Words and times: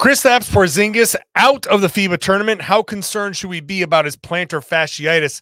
Kristaps 0.00 0.48
Porzingis 0.48 1.16
out 1.34 1.66
of 1.66 1.80
the 1.80 1.88
FIBA 1.88 2.20
tournament. 2.20 2.62
How 2.62 2.84
concerned 2.84 3.36
should 3.36 3.50
we 3.50 3.60
be 3.60 3.82
about 3.82 4.04
his 4.04 4.16
plantar 4.16 4.64
fasciitis? 4.64 5.40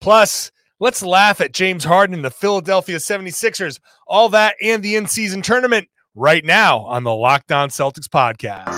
Plus, 0.00 0.50
let's 0.80 1.02
laugh 1.02 1.42
at 1.42 1.52
James 1.52 1.84
Harden 1.84 2.14
and 2.14 2.24
the 2.24 2.30
Philadelphia 2.30 2.96
76ers. 2.96 3.80
All 4.06 4.30
that 4.30 4.54
and 4.62 4.82
the 4.82 4.96
in-season 4.96 5.42
tournament 5.42 5.88
right 6.14 6.42
now 6.42 6.78
on 6.86 7.04
the 7.04 7.12
Locked 7.12 7.52
On 7.52 7.68
Celtics 7.68 8.08
podcast. 8.08 8.72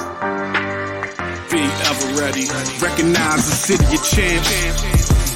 Be 1.49 1.61
ever 1.61 2.21
ready. 2.21 2.47
Recognize 2.83 3.47
the 3.47 3.55
city 3.55 3.85
of 3.85 4.05
champs. 4.05 5.00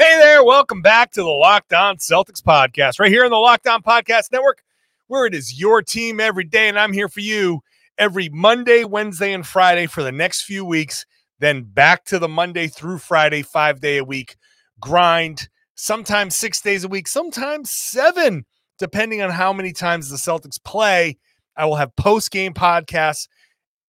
Hey 0.00 0.16
there, 0.20 0.44
welcome 0.44 0.80
back 0.80 1.10
to 1.14 1.22
the 1.22 1.28
Locked 1.28 1.72
On 1.72 1.96
Celtics 1.96 2.40
podcast, 2.40 3.00
right 3.00 3.10
here 3.10 3.24
on 3.24 3.32
the 3.32 3.36
Locked 3.36 3.66
On 3.66 3.82
Podcast 3.82 4.30
Network, 4.30 4.62
where 5.08 5.26
it 5.26 5.34
is 5.34 5.58
your 5.58 5.82
team 5.82 6.20
every 6.20 6.44
day, 6.44 6.68
and 6.68 6.78
I'm 6.78 6.92
here 6.92 7.08
for 7.08 7.18
you 7.18 7.62
every 7.98 8.28
Monday, 8.28 8.84
Wednesday, 8.84 9.32
and 9.32 9.44
Friday 9.44 9.86
for 9.86 10.04
the 10.04 10.12
next 10.12 10.42
few 10.42 10.64
weeks. 10.64 11.04
Then 11.40 11.64
back 11.64 12.04
to 12.04 12.20
the 12.20 12.28
Monday 12.28 12.68
through 12.68 12.98
Friday, 12.98 13.42
five 13.42 13.80
day 13.80 13.96
a 13.96 14.04
week 14.04 14.36
grind, 14.78 15.48
sometimes 15.74 16.36
six 16.36 16.60
days 16.60 16.84
a 16.84 16.88
week, 16.88 17.08
sometimes 17.08 17.72
seven, 17.72 18.46
depending 18.78 19.20
on 19.20 19.30
how 19.30 19.52
many 19.52 19.72
times 19.72 20.10
the 20.10 20.16
Celtics 20.16 20.62
play. 20.62 21.18
I 21.56 21.64
will 21.64 21.74
have 21.74 21.96
post 21.96 22.30
game 22.30 22.54
podcasts 22.54 23.26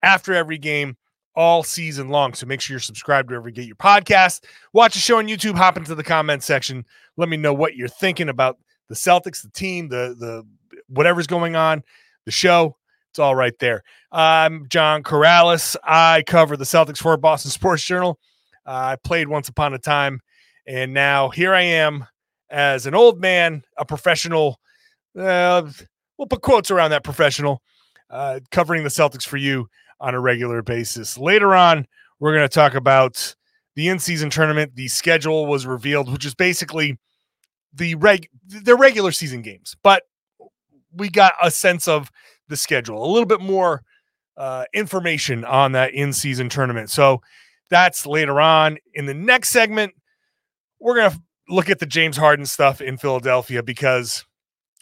after 0.02 0.32
every 0.32 0.56
game 0.56 0.97
all 1.39 1.62
season 1.62 2.08
long. 2.08 2.34
So 2.34 2.47
make 2.47 2.61
sure 2.61 2.75
you're 2.75 2.81
subscribed 2.81 3.31
wherever 3.31 3.48
you 3.48 3.55
get 3.55 3.67
your 3.67 3.77
podcast. 3.77 4.42
Watch 4.72 4.94
the 4.94 4.98
show 4.98 5.19
on 5.19 5.28
YouTube. 5.28 5.55
Hop 5.55 5.77
into 5.77 5.94
the 5.94 6.03
comment 6.03 6.42
section. 6.42 6.84
Let 7.17 7.28
me 7.28 7.36
know 7.36 7.55
what 7.55 7.77
you're 7.77 7.86
thinking 7.86 8.28
about 8.28 8.58
the 8.89 8.97
Celtics, 8.97 9.42
the 9.42 9.50
team, 9.50 9.89
the 9.89 10.16
the 10.19 10.44
whatever's 10.89 11.28
going 11.28 11.55
on, 11.55 11.84
the 12.25 12.33
show. 12.33 12.77
It's 13.11 13.20
all 13.20 13.36
right 13.36 13.56
there. 13.61 13.84
I'm 14.11 14.69
John 14.69 15.05
Karalis. 15.05 15.77
I 15.84 16.25
cover 16.27 16.56
the 16.56 16.64
Celtics 16.64 16.98
for 16.98 17.16
Boston 17.16 17.50
Sports 17.53 17.84
Journal. 17.84 18.19
Uh, 18.66 18.70
I 18.92 18.97
played 18.97 19.28
once 19.28 19.48
upon 19.48 19.75
a 19.75 19.78
time, 19.78 20.20
and 20.66 20.92
now 20.92 21.28
here 21.28 21.55
I 21.55 21.62
am 21.62 22.05
as 22.50 22.86
an 22.86 22.97
old 22.97 23.20
man, 23.20 23.62
a 23.77 23.84
professional. 23.84 24.59
Uh, 25.16 25.70
we'll 26.16 26.27
put 26.27 26.42
quotes 26.42 26.72
around 26.72 26.91
that 26.91 27.05
professional, 27.05 27.62
uh, 28.11 28.41
covering 28.50 28.83
the 28.83 28.89
Celtics 28.89 29.27
for 29.27 29.36
you 29.36 29.69
on 30.00 30.14
a 30.14 30.20
regular 30.20 30.62
basis. 30.62 31.18
Later 31.18 31.54
on, 31.54 31.86
we're 32.20 32.32
going 32.32 32.48
to 32.48 32.54
talk 32.54 32.74
about 32.74 33.34
the 33.74 33.88
in-season 33.88 34.30
tournament. 34.30 34.74
The 34.74 34.88
schedule 34.88 35.46
was 35.46 35.66
revealed, 35.66 36.10
which 36.12 36.24
is 36.24 36.34
basically 36.34 36.98
the 37.72 37.94
reg 37.96 38.28
the 38.46 38.74
regular 38.74 39.12
season 39.12 39.42
games, 39.42 39.76
but 39.82 40.04
we 40.92 41.08
got 41.08 41.34
a 41.42 41.50
sense 41.50 41.86
of 41.86 42.10
the 42.48 42.56
schedule, 42.56 43.04
a 43.04 43.10
little 43.10 43.26
bit 43.26 43.41
more 43.41 43.82
uh, 44.36 44.64
information 44.72 45.44
on 45.44 45.72
that 45.72 45.92
in-season 45.92 46.48
tournament. 46.48 46.91
So 46.91 47.20
that's 47.69 48.06
later 48.06 48.41
on 48.41 48.78
in 48.94 49.06
the 49.06 49.14
next 49.14 49.50
segment. 49.50 49.92
We're 50.80 50.96
gonna 50.96 51.20
look 51.48 51.69
at 51.69 51.78
the 51.78 51.86
James 51.86 52.16
Harden 52.16 52.46
stuff 52.46 52.80
in 52.80 52.96
Philadelphia 52.96 53.62
because 53.62 54.25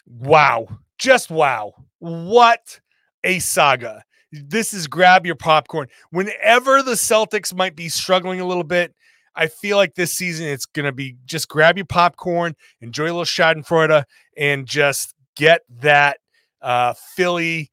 wow, 0.05 0.67
just 0.97 1.29
wow, 1.29 1.73
what 1.99 2.79
a 3.23 3.39
saga! 3.39 4.03
This 4.31 4.73
is 4.73 4.87
grab 4.87 5.25
your 5.25 5.35
popcorn. 5.35 5.87
Whenever 6.11 6.81
the 6.81 6.93
Celtics 6.93 7.55
might 7.55 7.75
be 7.75 7.89
struggling 7.89 8.39
a 8.39 8.45
little 8.45 8.63
bit, 8.63 8.93
I 9.35 9.47
feel 9.47 9.77
like 9.77 9.95
this 9.95 10.13
season 10.13 10.47
it's 10.47 10.65
going 10.65 10.85
to 10.85 10.91
be 10.91 11.15
just 11.25 11.47
grab 11.47 11.77
your 11.77 11.85
popcorn, 11.85 12.55
enjoy 12.81 13.05
a 13.05 13.13
little 13.13 13.23
Schadenfreude, 13.23 14.03
and 14.35 14.65
just 14.65 15.13
get 15.35 15.61
that 15.81 16.17
uh, 16.61 16.93
Philly 17.15 17.71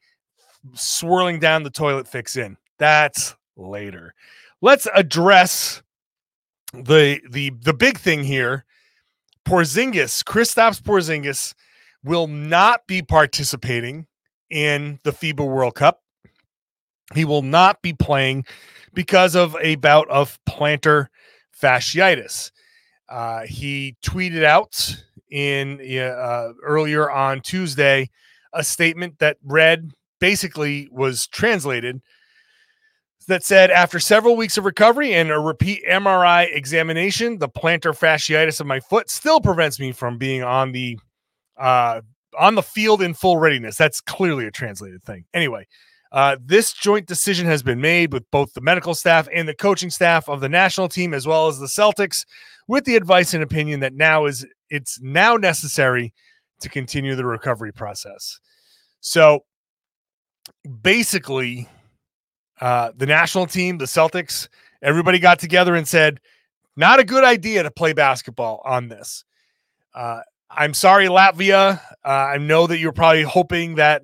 swirling 0.74 1.38
down 1.38 1.62
the 1.62 1.70
toilet 1.70 2.06
fix 2.06 2.36
in. 2.36 2.56
That's 2.78 3.34
later. 3.56 4.14
Let's 4.60 4.86
address 4.94 5.82
the 6.72 7.20
the 7.30 7.50
the 7.62 7.74
big 7.74 7.98
thing 7.98 8.24
here. 8.24 8.64
Porzingis, 9.46 10.22
Kristaps 10.22 10.80
Porzingis, 10.80 11.54
will 12.02 12.26
not 12.26 12.86
be 12.86 13.02
participating 13.02 14.06
in 14.50 15.00
the 15.04 15.12
FIBA 15.12 15.46
World 15.46 15.74
Cup. 15.74 16.03
He 17.14 17.24
will 17.24 17.42
not 17.42 17.82
be 17.82 17.92
playing 17.92 18.44
because 18.94 19.34
of 19.34 19.56
a 19.60 19.74
bout 19.76 20.08
of 20.08 20.38
plantar 20.48 21.08
fasciitis. 21.60 22.50
Uh, 23.08 23.42
he 23.42 23.96
tweeted 24.04 24.44
out 24.44 25.02
in 25.30 25.80
uh, 25.98 26.52
earlier 26.62 27.10
on 27.10 27.40
Tuesday 27.40 28.08
a 28.52 28.64
statement 28.64 29.18
that 29.18 29.36
read 29.44 29.90
basically 30.20 30.88
was 30.90 31.26
translated 31.26 32.00
that 33.26 33.42
said 33.42 33.70
after 33.70 33.98
several 33.98 34.36
weeks 34.36 34.56
of 34.58 34.64
recovery 34.64 35.14
and 35.14 35.30
a 35.30 35.38
repeat 35.38 35.82
MRI 35.88 36.54
examination, 36.54 37.38
the 37.38 37.48
plantar 37.48 37.96
fasciitis 37.98 38.60
of 38.60 38.66
my 38.66 38.80
foot 38.80 39.10
still 39.10 39.40
prevents 39.40 39.80
me 39.80 39.92
from 39.92 40.18
being 40.18 40.42
on 40.42 40.72
the 40.72 40.98
uh, 41.58 42.00
on 42.38 42.54
the 42.54 42.62
field 42.62 43.00
in 43.00 43.14
full 43.14 43.38
readiness. 43.38 43.76
That's 43.76 44.00
clearly 44.00 44.46
a 44.46 44.50
translated 44.50 45.04
thing. 45.04 45.24
Anyway, 45.32 45.66
uh, 46.14 46.36
this 46.40 46.72
joint 46.72 47.08
decision 47.08 47.44
has 47.44 47.60
been 47.60 47.80
made 47.80 48.12
with 48.12 48.22
both 48.30 48.54
the 48.54 48.60
medical 48.60 48.94
staff 48.94 49.26
and 49.34 49.48
the 49.48 49.54
coaching 49.54 49.90
staff 49.90 50.28
of 50.28 50.40
the 50.40 50.48
national 50.48 50.88
team, 50.88 51.12
as 51.12 51.26
well 51.26 51.48
as 51.48 51.58
the 51.58 51.66
Celtics, 51.66 52.24
with 52.68 52.84
the 52.84 52.94
advice 52.94 53.34
and 53.34 53.42
opinion 53.42 53.80
that 53.80 53.94
now 53.94 54.24
is 54.24 54.46
it's 54.70 55.00
now 55.00 55.36
necessary 55.36 56.14
to 56.60 56.68
continue 56.68 57.16
the 57.16 57.26
recovery 57.26 57.72
process. 57.72 58.38
So 59.00 59.44
basically, 60.82 61.68
uh, 62.60 62.92
the 62.96 63.06
national 63.06 63.46
team, 63.46 63.78
the 63.78 63.86
Celtics, 63.86 64.46
everybody 64.82 65.18
got 65.18 65.40
together 65.40 65.74
and 65.74 65.86
said, 65.86 66.20
not 66.76 67.00
a 67.00 67.04
good 67.04 67.24
idea 67.24 67.64
to 67.64 67.72
play 67.72 67.92
basketball 67.92 68.62
on 68.64 68.86
this. 68.86 69.24
Uh, 69.92 70.20
I'm 70.48 70.74
sorry, 70.74 71.08
Latvia. 71.08 71.80
Uh, 72.04 72.08
I 72.08 72.38
know 72.38 72.68
that 72.68 72.78
you're 72.78 72.92
probably 72.92 73.24
hoping 73.24 73.74
that 73.74 74.02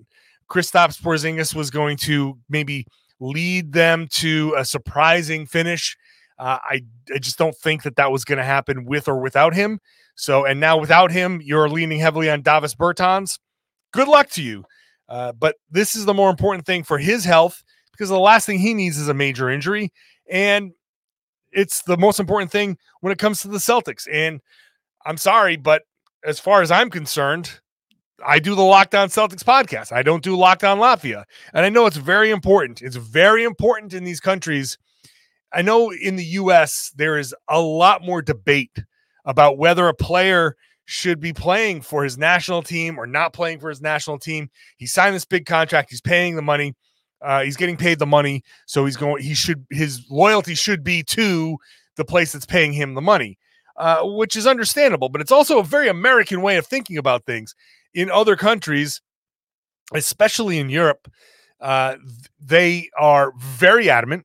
Kristaps 0.51 1.01
Porzingis 1.01 1.55
was 1.55 1.71
going 1.71 1.97
to 1.99 2.37
maybe 2.49 2.87
lead 3.21 3.73
them 3.73 4.09
to 4.11 4.55
a 4.57 4.65
surprising 4.65 5.47
finish. 5.47 5.97
Uh, 6.39 6.59
I, 6.63 6.83
I 7.15 7.19
just 7.19 7.39
don't 7.39 7.57
think 7.57 7.83
that 7.85 7.97
that 7.97 8.11
was 8.11 8.25
going 8.25 8.39
to 8.39 8.45
happen 8.45 8.85
with 8.87 9.09
or 9.09 9.21
without 9.21 9.55
him. 9.55 9.79
So, 10.17 10.45
and 10.45 10.59
now 10.59 10.77
without 10.77 11.11
him, 11.11 11.41
you're 11.43 11.69
leaning 11.69 12.01
heavily 12.01 12.31
on 12.31 12.43
Davis 12.43 12.75
Bertans. 12.75 13.39
Good 13.93 14.09
luck 14.09 14.29
to 14.31 14.43
you. 14.43 14.65
Uh, 15.09 15.33
but 15.33 15.57
this 15.71 15.95
is 15.95 16.05
the 16.05 16.15
more 16.15 16.31
important 16.31 16.67
thing 16.67 16.83
for 16.83 16.99
his 16.99 17.25
health 17.25 17.63
because 17.93 18.09
the 18.09 18.19
last 18.19 18.47
thing 18.47 18.59
he 18.59 18.75
needs 18.75 18.97
is 18.97 19.09
a 19.09 19.15
major 19.15 19.51
injury. 19.51 19.93
And 20.31 20.73
it's 21.53 21.83
the 21.83 21.97
most 21.97 22.21
important 22.21 22.51
thing 22.51 22.79
when 23.01 23.13
it 23.13 23.19
comes 23.19 23.41
to 23.43 23.49
the 23.49 23.59
Celtics. 23.59 24.07
And 24.11 24.41
I'm 25.05 25.17
sorry, 25.17 25.57
but 25.57 25.83
as 26.25 26.39
far 26.39 26.63
as 26.63 26.71
I'm 26.71 26.91
concerned, 26.91 27.61
I 28.25 28.39
do 28.39 28.55
the 28.55 28.63
Locked 28.63 28.95
On 28.95 29.09
Celtics 29.09 29.45
podcast. 29.45 29.93
I 29.93 30.03
don't 30.03 30.23
do 30.23 30.37
Locked 30.37 30.65
On 30.65 30.79
Latvia. 30.79 31.25
And 31.53 31.65
I 31.65 31.69
know 31.69 31.87
it's 31.87 31.97
very 31.97 32.31
important. 32.31 32.83
It's 32.83 32.97
very 32.97 33.45
important 33.45 33.95
in 33.95 34.05
these 34.05 34.21
countries. 34.21 34.79
I 35.53 35.63
know 35.63 35.91
in 35.91 36.17
the 36.17 36.25
US, 36.25 36.93
there 36.97 37.19
is 37.19 37.35
a 37.49 37.61
lot 37.61 38.03
more 38.03 38.23
debate 38.23 38.79
about 39.25 39.59
whether 39.59 39.89
a 39.89 39.95
player 39.95 40.57
should 40.85 41.21
be 41.21 41.33
playing 41.33 41.83
for 41.83 42.03
his 42.03 42.19
national 42.19 42.63
team 42.63 42.99
or 42.99 43.07
not 43.07 43.33
playing 43.33 43.61
for 43.61 43.69
his 43.69 43.81
national 43.81 44.19
team. 44.19 44.51
He 44.77 44.87
signed 44.87 45.15
this 45.15 45.25
big 45.25 45.47
contract, 45.47 45.91
he's 45.91 46.01
paying 46.01 46.37
the 46.37 46.43
money. 46.43 46.75
Uh, 47.23 47.43
he's 47.43 47.57
getting 47.57 47.77
paid 47.77 47.99
the 47.99 48.07
money, 48.07 48.43
so 48.67 48.87
he's 48.87 48.97
going. 48.97 49.23
He 49.23 49.35
should 49.35 49.67
his 49.69 50.07
loyalty 50.11 50.55
should 50.55 50.83
be 50.83 51.03
to 51.03 51.59
the 51.97 52.05
place 52.05 52.33
that's 52.33 52.47
paying 52.47 52.73
him 52.73 52.95
the 52.95 53.03
money, 53.03 53.37
uh, 53.77 54.01
which 54.05 54.37
is 54.37 54.47
understandable. 54.47 55.11
But 55.11 55.21
it's 55.21 55.31
also 55.31 55.59
a 55.59 55.63
very 55.63 55.89
American 55.89 56.41
way 56.41 56.57
of 56.57 56.67
thinking 56.67 56.97
about 56.97 57.27
things 57.27 57.55
in 57.95 58.11
other 58.11 58.37
countries, 58.37 59.01
especially 59.95 60.59
in 60.59 60.71
Europe, 60.71 61.11
uh, 61.61 61.97
they 62.41 62.89
are 62.99 63.33
very 63.37 63.91
adamant 63.91 64.25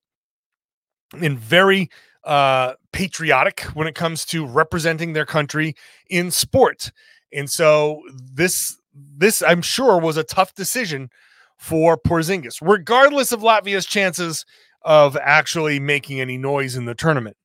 and 1.13 1.37
very 1.39 1.89
uh, 2.23 2.73
patriotic 2.91 3.61
when 3.73 3.87
it 3.87 3.95
comes 3.95 4.25
to 4.25 4.45
representing 4.45 5.13
their 5.13 5.25
country 5.25 5.75
in 6.09 6.31
sport. 6.31 6.91
And 7.33 7.49
so 7.49 8.01
this 8.33 8.77
this 8.93 9.41
I'm 9.41 9.61
sure 9.61 9.99
was 9.99 10.17
a 10.17 10.23
tough 10.23 10.53
decision 10.55 11.09
for 11.57 11.97
Porzingis, 11.97 12.57
regardless 12.61 13.31
of 13.31 13.41
Latvia's 13.41 13.85
chances 13.85 14.45
of 14.81 15.17
actually 15.17 15.79
making 15.79 16.21
any 16.21 16.37
noise 16.37 16.75
in 16.75 16.85
the 16.85 16.95
tournament. 16.95 17.35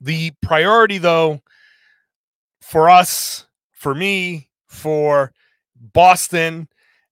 The 0.00 0.32
priority, 0.42 0.98
though, 0.98 1.40
for 2.60 2.90
us, 2.90 3.46
for 3.72 3.94
me, 3.94 4.47
for 4.68 5.32
Boston, 5.92 6.68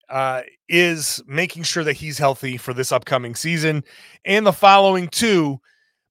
uh, 0.08 0.42
is 0.68 1.22
making 1.26 1.64
sure 1.64 1.82
that 1.84 1.94
he's 1.94 2.18
healthy 2.18 2.56
for 2.56 2.72
this 2.72 2.92
upcoming 2.92 3.34
season 3.34 3.82
and 4.24 4.46
the 4.46 4.52
following 4.52 5.08
two, 5.08 5.60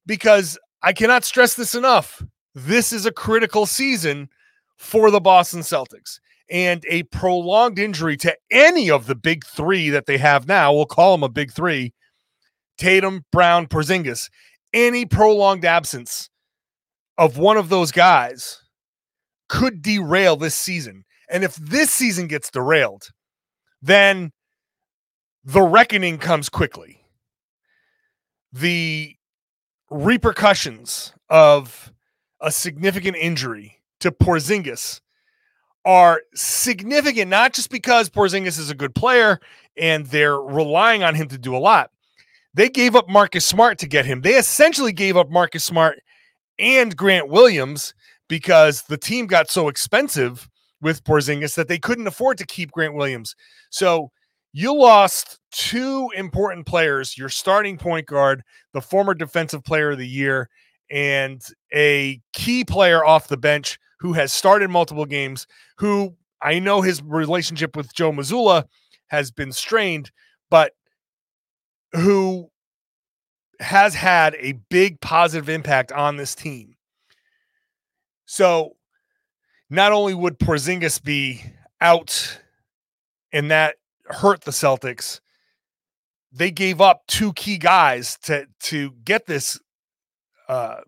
because 0.04 0.58
I 0.82 0.92
cannot 0.92 1.24
stress 1.24 1.54
this 1.54 1.74
enough. 1.74 2.22
This 2.54 2.92
is 2.92 3.06
a 3.06 3.12
critical 3.12 3.66
season 3.66 4.28
for 4.76 5.10
the 5.10 5.20
Boston 5.20 5.60
Celtics. 5.60 6.20
And 6.48 6.84
a 6.88 7.02
prolonged 7.04 7.78
injury 7.78 8.16
to 8.18 8.36
any 8.52 8.90
of 8.90 9.06
the 9.06 9.16
big 9.16 9.44
three 9.44 9.90
that 9.90 10.06
they 10.06 10.16
have 10.18 10.46
now, 10.46 10.72
we'll 10.72 10.86
call 10.86 11.16
them 11.16 11.24
a 11.24 11.28
big 11.28 11.52
three 11.52 11.92
Tatum, 12.78 13.24
Brown, 13.32 13.66
Porzingis, 13.66 14.30
any 14.72 15.06
prolonged 15.06 15.64
absence 15.64 16.30
of 17.18 17.38
one 17.38 17.56
of 17.56 17.68
those 17.68 17.90
guys 17.90 18.62
could 19.48 19.82
derail 19.82 20.36
this 20.36 20.54
season. 20.54 21.04
And 21.28 21.44
if 21.44 21.56
this 21.56 21.90
season 21.90 22.28
gets 22.28 22.50
derailed, 22.50 23.10
then 23.82 24.32
the 25.44 25.62
reckoning 25.62 26.18
comes 26.18 26.48
quickly. 26.48 27.00
The 28.52 29.14
repercussions 29.90 31.12
of 31.28 31.92
a 32.40 32.50
significant 32.50 33.16
injury 33.16 33.80
to 34.00 34.10
Porzingis 34.12 35.00
are 35.84 36.22
significant, 36.34 37.30
not 37.30 37.54
just 37.54 37.70
because 37.70 38.10
Porzingis 38.10 38.58
is 38.58 38.70
a 38.70 38.74
good 38.74 38.94
player 38.94 39.40
and 39.76 40.06
they're 40.06 40.40
relying 40.40 41.04
on 41.04 41.14
him 41.14 41.28
to 41.28 41.38
do 41.38 41.56
a 41.56 41.58
lot. 41.58 41.90
They 42.54 42.68
gave 42.68 42.96
up 42.96 43.08
Marcus 43.08 43.46
Smart 43.46 43.78
to 43.78 43.86
get 43.86 44.06
him. 44.06 44.22
They 44.22 44.34
essentially 44.34 44.92
gave 44.92 45.16
up 45.16 45.30
Marcus 45.30 45.62
Smart 45.62 46.00
and 46.58 46.96
Grant 46.96 47.28
Williams 47.28 47.94
because 48.28 48.82
the 48.82 48.96
team 48.96 49.26
got 49.26 49.50
so 49.50 49.68
expensive 49.68 50.48
with 50.80 51.04
Porzingis 51.04 51.54
that 51.54 51.68
they 51.68 51.78
couldn't 51.78 52.06
afford 52.06 52.38
to 52.38 52.46
keep 52.46 52.70
Grant 52.70 52.94
Williams. 52.94 53.34
So 53.70 54.10
you 54.52 54.74
lost 54.74 55.38
two 55.52 56.10
important 56.16 56.66
players, 56.66 57.18
your 57.18 57.28
starting 57.28 57.76
point 57.78 58.06
guard, 58.06 58.42
the 58.72 58.80
former 58.80 59.14
defensive 59.14 59.64
player 59.64 59.90
of 59.90 59.98
the 59.98 60.08
year, 60.08 60.48
and 60.90 61.42
a 61.74 62.20
key 62.32 62.64
player 62.64 63.04
off 63.04 63.28
the 63.28 63.36
bench 63.36 63.78
who 63.98 64.12
has 64.12 64.32
started 64.32 64.70
multiple 64.70 65.06
games, 65.06 65.46
who 65.78 66.14
I 66.42 66.58
know 66.58 66.80
his 66.80 67.02
relationship 67.02 67.76
with 67.76 67.94
Joe 67.94 68.12
Mazzulla 68.12 68.64
has 69.08 69.30
been 69.30 69.52
strained, 69.52 70.10
but 70.50 70.72
who 71.92 72.50
has 73.60 73.94
had 73.94 74.36
a 74.38 74.52
big 74.70 75.00
positive 75.00 75.48
impact 75.48 75.92
on 75.92 76.16
this 76.16 76.34
team. 76.34 76.76
So 78.26 78.75
not 79.68 79.92
only 79.92 80.14
would 80.14 80.38
Porzingis 80.38 81.02
be 81.02 81.42
out 81.80 82.40
and 83.32 83.50
that 83.50 83.76
hurt 84.06 84.42
the 84.42 84.50
Celtics, 84.50 85.20
they 86.32 86.50
gave 86.50 86.80
up 86.80 87.06
two 87.06 87.32
key 87.32 87.58
guys 87.58 88.18
to 88.22 88.46
to 88.60 88.92
get 89.04 89.26
this 89.26 89.58
uh, 90.48 90.80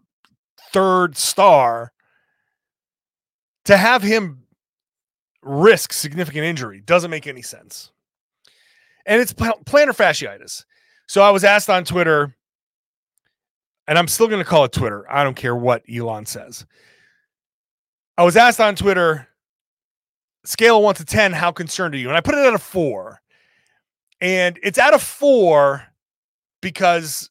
third 0.72 1.16
star 1.16 1.92
to 3.64 3.76
have 3.76 4.02
him 4.02 4.44
risk 5.42 5.92
significant 5.92 6.44
injury 6.44 6.80
doesn't 6.80 7.10
make 7.10 7.26
any 7.26 7.42
sense. 7.42 7.92
And 9.06 9.20
it's 9.20 9.32
plantar 9.32 9.64
fasciitis. 9.64 10.64
So 11.06 11.22
I 11.22 11.30
was 11.30 11.44
asked 11.44 11.70
on 11.70 11.84
Twitter, 11.84 12.36
and 13.86 13.98
I'm 13.98 14.08
still 14.08 14.28
going 14.28 14.42
to 14.42 14.48
call 14.48 14.64
it 14.64 14.72
Twitter. 14.72 15.10
I 15.10 15.24
don't 15.24 15.36
care 15.36 15.56
what 15.56 15.82
Elon 15.90 16.26
says. 16.26 16.66
I 18.18 18.24
was 18.24 18.36
asked 18.36 18.58
on 18.58 18.74
Twitter, 18.74 19.28
scale 20.44 20.78
of 20.78 20.82
one 20.82 20.96
to 20.96 21.04
10, 21.04 21.32
how 21.32 21.52
concerned 21.52 21.94
are 21.94 21.98
you? 21.98 22.08
And 22.08 22.16
I 22.16 22.20
put 22.20 22.34
it 22.34 22.44
at 22.44 22.52
a 22.52 22.58
four. 22.58 23.20
And 24.20 24.58
it's 24.60 24.76
at 24.76 24.92
a 24.92 24.98
four 24.98 25.84
because 26.60 27.30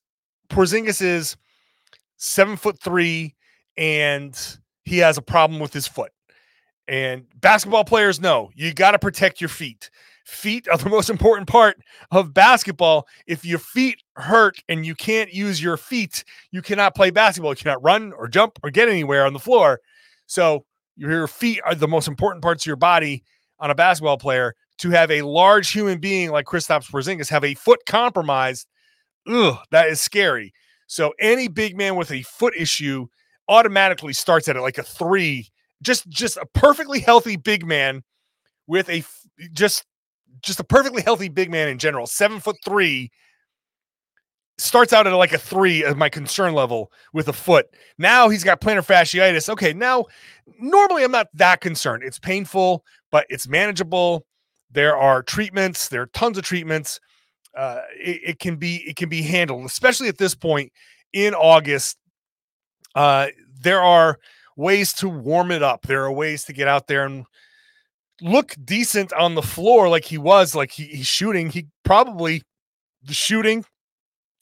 Porzingis 0.50 1.02
is 1.02 1.36
seven 2.16 2.56
foot 2.56 2.80
three 2.80 3.36
and 3.76 4.58
he 4.86 5.00
has 5.00 5.18
a 5.18 5.22
problem 5.22 5.60
with 5.60 5.74
his 5.74 5.88
foot. 5.88 6.14
And 6.88 7.26
basketball 7.42 7.84
players 7.84 8.22
know 8.22 8.50
you 8.56 8.74
got 8.74 8.92
to 8.92 9.00
protect 9.00 9.42
your 9.42 9.50
feet. 9.50 9.90
Feet 10.24 10.70
are 10.70 10.78
the 10.78 10.90
most 10.90 11.10
important 11.10 11.50
part 11.50 11.76
of 12.12 12.34
basketball. 12.34 13.10
If 13.28 13.44
your 13.44 13.60
feet 13.60 14.02
hurt 14.16 14.64
and 14.70 14.86
you 14.86 14.96
can't 14.96 15.34
use 15.34 15.62
your 15.62 15.76
feet, 15.76 16.24
you 16.52 16.62
cannot 16.62 16.96
play 16.96 17.10
basketball. 17.10 17.52
You 17.52 17.58
cannot 17.58 17.84
run 17.84 18.14
or 18.14 18.30
jump 18.30 18.58
or 18.64 18.70
get 18.70 18.88
anywhere 18.88 19.26
on 19.26 19.34
the 19.34 19.40
floor. 19.40 19.82
So 20.28 20.64
your 20.98 21.28
feet 21.28 21.62
are 21.66 21.76
the 21.76 21.88
most 21.88 22.08
important 22.08 22.44
parts 22.44 22.64
of 22.64 22.68
your 22.68 22.76
body 22.76 23.24
on 23.60 23.72
a 23.72 23.76
basketball 23.76 24.18
player. 24.18 24.54
To 24.80 24.92
have 24.92 25.10
a 25.10 25.24
large 25.24 25.72
human 25.72 26.00
being 26.00 26.30
like 26.30 26.46
Kristaps 26.46 26.92
Porzingis 26.92 27.30
have 27.30 27.44
a 27.44 27.56
foot 27.56 27.80
compromised, 27.88 28.68
ugh, 29.28 29.58
that 29.72 29.88
is 29.88 30.00
scary. 30.00 30.54
So 30.86 31.14
any 31.20 31.48
big 31.48 31.76
man 31.76 31.96
with 31.96 32.12
a 32.12 32.22
foot 32.22 32.54
issue 32.56 33.08
automatically 33.50 34.14
starts 34.14 34.48
at 34.48 34.56
it 34.56 34.62
like 34.62 34.78
a 34.78 34.84
three. 34.84 35.50
Just 35.82 36.08
just 36.10 36.38
a 36.38 36.46
perfectly 36.54 37.00
healthy 37.00 37.38
big 37.38 37.66
man 37.66 38.04
with 38.68 38.90
a 38.90 39.04
just 39.54 39.84
just 40.42 40.60
a 40.60 40.64
perfectly 40.64 41.02
healthy 41.02 41.30
big 41.30 41.50
man 41.50 41.68
in 41.68 41.80
general, 41.80 42.06
seven 42.06 42.40
foot 42.40 42.58
three 42.64 43.10
starts 44.58 44.94
out 44.94 45.08
at 45.08 45.14
like 45.14 45.34
a 45.34 45.38
three 45.38 45.84
as 45.84 45.96
my 45.96 46.10
concern 46.10 46.54
level 46.54 46.92
with 47.14 47.28
a 47.28 47.34
foot. 47.34 47.68
Now 47.98 48.30
he's 48.30 48.44
got 48.44 48.62
plantar 48.62 48.86
fasciitis. 48.86 49.50
Okay, 49.50 49.74
now 49.74 50.06
normally 50.60 51.04
I'm 51.04 51.12
not 51.12 51.28
that 51.34 51.62
concerned. 51.62 52.04
It's 52.04 52.20
painful, 52.20 52.84
but 53.12 53.26
it's 53.30 53.48
manageable. 53.48 54.26
There 54.72 54.98
are 54.98 55.22
treatments. 55.24 55.90
There 55.90 56.02
are 56.02 56.08
tons 56.08 56.38
of 56.38 56.44
treatments. 56.44 57.00
Uh, 57.56 57.82
it, 57.96 58.22
it, 58.24 58.40
can 58.40 58.58
be 58.58 58.78
it 58.88 58.96
can 58.96 59.10
be 59.10 59.22
handled, 59.22 59.66
especially 59.66 60.08
at 60.08 60.18
this 60.18 60.36
point 60.36 60.72
in 61.14 61.34
August. 61.34 61.98
Uh, 62.94 63.28
there 63.62 63.82
are 63.82 64.20
ways 64.56 64.94
to 64.94 65.10
warm 65.10 65.52
it 65.52 65.64
up. 65.64 65.84
There 65.84 66.04
are 66.04 66.12
ways 66.12 66.44
to 66.46 66.54
get 66.54 66.68
out 66.68 66.88
there 66.88 67.06
and 67.06 67.26
look 68.22 68.56
decent 68.64 69.14
on 69.14 69.36
the 69.36 69.42
floor, 69.42 69.90
like 69.90 70.06
he 70.06 70.18
was, 70.18 70.56
like 70.56 70.72
he, 70.72 70.86
he's 70.86 71.08
shooting. 71.08 71.50
He 71.50 71.68
probably 71.84 72.44
the 73.04 73.14
shooting 73.14 73.64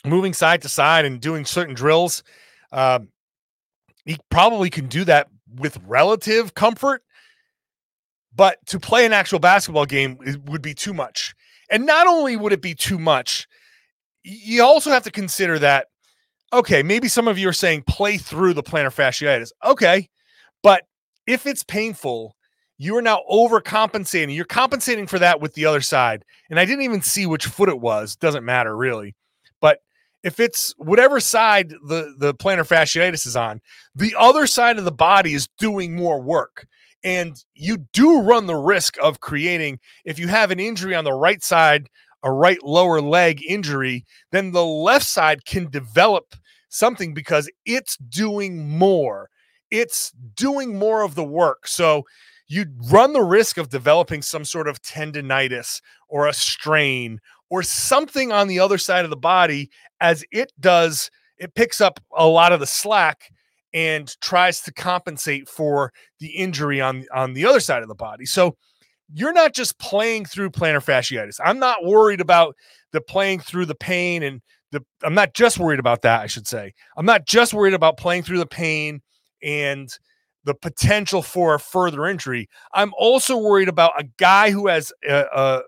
moving 0.06 0.34
side 0.34 0.62
to 0.62 0.70
side 0.70 1.06
and 1.06 1.20
doing 1.20 1.46
certain 1.46 1.76
drills. 1.76 2.24
Um, 2.72 3.10
he 4.06 4.18
probably 4.30 4.70
can 4.70 4.88
do 4.88 5.04
that 5.06 5.28
with 5.56 5.80
relative 5.86 6.54
comfort, 6.54 7.04
but 8.36 8.58
to 8.68 8.80
play 8.80 9.06
an 9.06 9.14
actual 9.14 9.40
basketball 9.40 9.86
game 9.86 10.18
would 10.46 10.62
be 10.62 10.74
too 10.74 10.94
much. 10.94 11.34
And 11.70 11.86
not 11.86 12.08
only 12.08 12.36
would 12.36 12.54
it 12.54 12.62
be 12.62 12.76
too 12.76 13.00
much, 13.00 13.48
you 14.24 14.64
also 14.64 14.92
have 14.92 15.04
to 15.04 15.12
consider 15.12 15.58
that, 15.60 15.88
okay, 16.54 16.84
maybe 16.84 17.08
some 17.08 17.28
of 17.28 17.40
you 17.40 17.50
are 17.50 17.54
saying 17.54 17.84
play 17.84 18.18
through 18.18 18.54
the 18.54 18.64
plantar 18.64 18.94
fasciitis. 18.94 19.52
Okay. 19.64 20.10
But 20.62 20.84
if 21.28 21.46
it's 21.46 21.64
painful, 21.64 22.36
you 22.78 22.96
are 22.98 23.02
now 23.02 23.22
overcompensating. 23.32 24.36
You're 24.36 24.46
compensating 24.46 25.08
for 25.08 25.20
that 25.20 25.42
with 25.42 25.54
the 25.54 25.66
other 25.66 25.82
side. 25.82 26.26
And 26.50 26.60
I 26.60 26.66
didn't 26.66 26.84
even 26.84 27.02
see 27.02 27.26
which 27.26 27.46
foot 27.46 27.70
it 27.70 27.80
was. 27.80 28.16
Doesn't 28.16 28.44
matter 28.44 28.76
really. 28.76 29.16
But 29.62 29.80
if 30.26 30.40
it's 30.40 30.74
whatever 30.78 31.20
side 31.20 31.70
the 31.88 32.16
the 32.18 32.34
plantar 32.34 32.68
fasciitis 32.68 33.28
is 33.28 33.36
on, 33.36 33.62
the 33.94 34.16
other 34.18 34.48
side 34.48 34.80
of 34.80 34.84
the 34.84 34.92
body 34.92 35.36
is 35.36 35.48
doing 35.60 35.96
more 35.96 36.20
work. 36.20 36.68
And 37.04 37.36
you 37.54 37.78
do 37.94 38.22
run 38.22 38.48
the 38.48 38.56
risk 38.56 38.98
of 39.00 39.20
creating, 39.20 39.80
if 40.04 40.18
you 40.18 40.28
have 40.28 40.50
an 40.50 40.60
injury 40.60 40.96
on 40.96 41.04
the 41.04 41.14
right 41.14 41.44
side, 41.44 41.88
a 42.24 42.32
right 42.32 42.62
lower 42.64 43.00
leg 43.00 43.44
injury, 43.48 44.04
then 44.32 44.52
the 44.52 44.66
left 44.66 45.06
side 45.06 45.46
can 45.46 45.70
develop 45.70 46.34
something 46.70 47.14
because 47.14 47.48
it's 47.64 47.96
doing 47.98 48.68
more. 48.68 49.30
It's 49.70 50.12
doing 50.36 50.80
more 50.80 51.04
of 51.04 51.14
the 51.14 51.24
work. 51.24 51.68
So 51.68 52.04
you 52.48 52.66
run 52.90 53.14
the 53.14 53.22
risk 53.22 53.60
of 53.60 53.70
developing 53.70 54.24
some 54.24 54.44
sort 54.44 54.68
of 54.68 54.82
tendonitis 54.82 55.82
or 56.10 56.28
a 56.28 56.34
strain 56.34 57.22
or 57.50 57.62
something 57.62 58.32
on 58.32 58.48
the 58.48 58.60
other 58.60 58.78
side 58.78 59.04
of 59.04 59.12
the 59.12 59.18
body 59.18 59.70
as 60.02 60.24
it 60.32 60.52
does 60.60 61.10
it 61.38 61.54
picks 61.56 61.82
up 61.82 62.00
a 62.16 62.28
lot 62.28 62.52
of 62.52 62.60
the 62.60 62.66
slack 62.66 63.30
and 63.74 64.16
tries 64.22 64.62
to 64.62 64.74
compensate 64.74 65.50
for 65.50 65.92
the 66.20 66.28
injury 66.28 66.80
on 66.80 67.06
on 67.14 67.34
the 67.34 67.46
other 67.46 67.60
side 67.60 67.82
of 67.82 67.90
the 67.90 67.96
body. 67.96 68.26
So 68.26 68.56
you're 69.14 69.34
not 69.34 69.54
just 69.54 69.78
playing 69.80 70.26
through 70.26 70.52
plantar 70.52 70.84
fasciitis. 70.84 71.40
I'm 71.44 71.60
not 71.60 71.84
worried 71.84 72.22
about 72.22 72.56
the 72.92 73.02
playing 73.02 73.40
through 73.40 73.66
the 73.66 73.76
pain 73.76 74.24
and 74.24 74.42
the 74.72 74.84
i'm 75.04 75.14
not 75.14 75.34
just 75.34 75.60
worried 75.60 75.80
about 75.80 76.02
that 76.04 76.22
i 76.22 76.28
should 76.28 76.48
say. 76.48 76.74
I'm 76.98 77.06
not 77.06 77.26
just 77.26 77.54
worried 77.54 77.74
about 77.74 77.98
playing 77.98 78.24
through 78.24 78.40
the 78.40 78.48
pain 78.48 79.02
and 79.44 79.90
the 80.46 80.56
potential 80.56 81.22
for 81.22 81.56
a 81.56 81.60
further 81.60 82.06
injury. 82.06 82.48
I'm 82.74 82.94
also 82.98 83.36
worried 83.36 83.68
about 83.68 84.00
a 84.00 84.06
guy 84.18 84.52
who 84.52 84.68
has 84.68 84.94
a, 85.08 85.26
a 85.36 85.62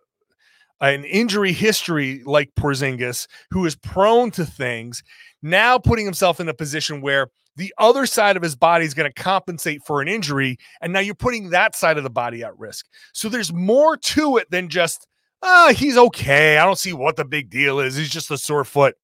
an 0.82 1.04
injury 1.06 1.54
history 1.54 2.22
like 2.26 2.54
Porzingis, 2.56 3.28
who 3.52 3.66
is 3.66 3.76
prone 3.76 4.32
to 4.32 4.46
things, 4.46 5.04
now 5.42 5.78
putting 5.78 6.06
himself 6.06 6.40
in 6.40 6.50
a 6.50 6.54
position 6.54 7.02
where 7.02 7.28
the 7.56 7.74
other 7.80 8.06
side 8.06 8.38
of 8.38 8.44
his 8.44 8.56
body 8.56 8.86
is 8.86 8.94
going 8.94 9.12
to 9.12 9.24
compensate 9.24 9.84
for 9.84 10.02
an 10.02 10.08
injury. 10.08 10.58
And 10.80 10.94
now 10.94 11.00
you're 11.00 11.16
putting 11.16 11.50
that 11.50 11.76
side 11.76 11.98
of 11.98 12.04
the 12.04 12.10
body 12.10 12.44
at 12.44 12.58
risk. 12.58 12.86
So 13.14 13.30
there's 13.30 13.52
more 13.52 13.98
to 13.98 14.38
it 14.38 14.50
than 14.52 14.70
just, 14.70 15.08
ah, 15.42 15.74
he's 15.76 15.98
okay. 15.98 16.60
I 16.60 16.66
don't 16.66 16.78
see 16.78 16.94
what 16.94 17.16
the 17.16 17.26
big 17.26 17.50
deal 17.50 17.80
is. 17.80 17.96
He's 17.96 18.12
just 18.12 18.30
a 18.30 18.38
sore 18.38 18.64
foot. 18.64 18.96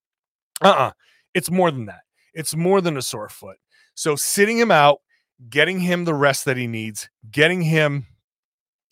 Uh 0.62 0.70
uh-uh. 0.70 0.88
uh 0.88 0.92
It's 1.34 1.50
more 1.50 1.72
than 1.72 1.88
that. 1.88 2.02
It's 2.36 2.56
more 2.56 2.80
than 2.80 2.96
a 2.96 3.02
sore 3.02 3.30
foot. 3.30 3.58
So 3.96 4.16
sitting 4.16 4.58
him 4.58 4.72
out, 4.72 5.00
getting 5.50 5.80
him 5.80 6.06
the 6.06 6.14
rest 6.14 6.46
that 6.46 6.58
he 6.58 6.68
needs, 6.68 7.10
getting 7.32 7.62
him 7.62 8.06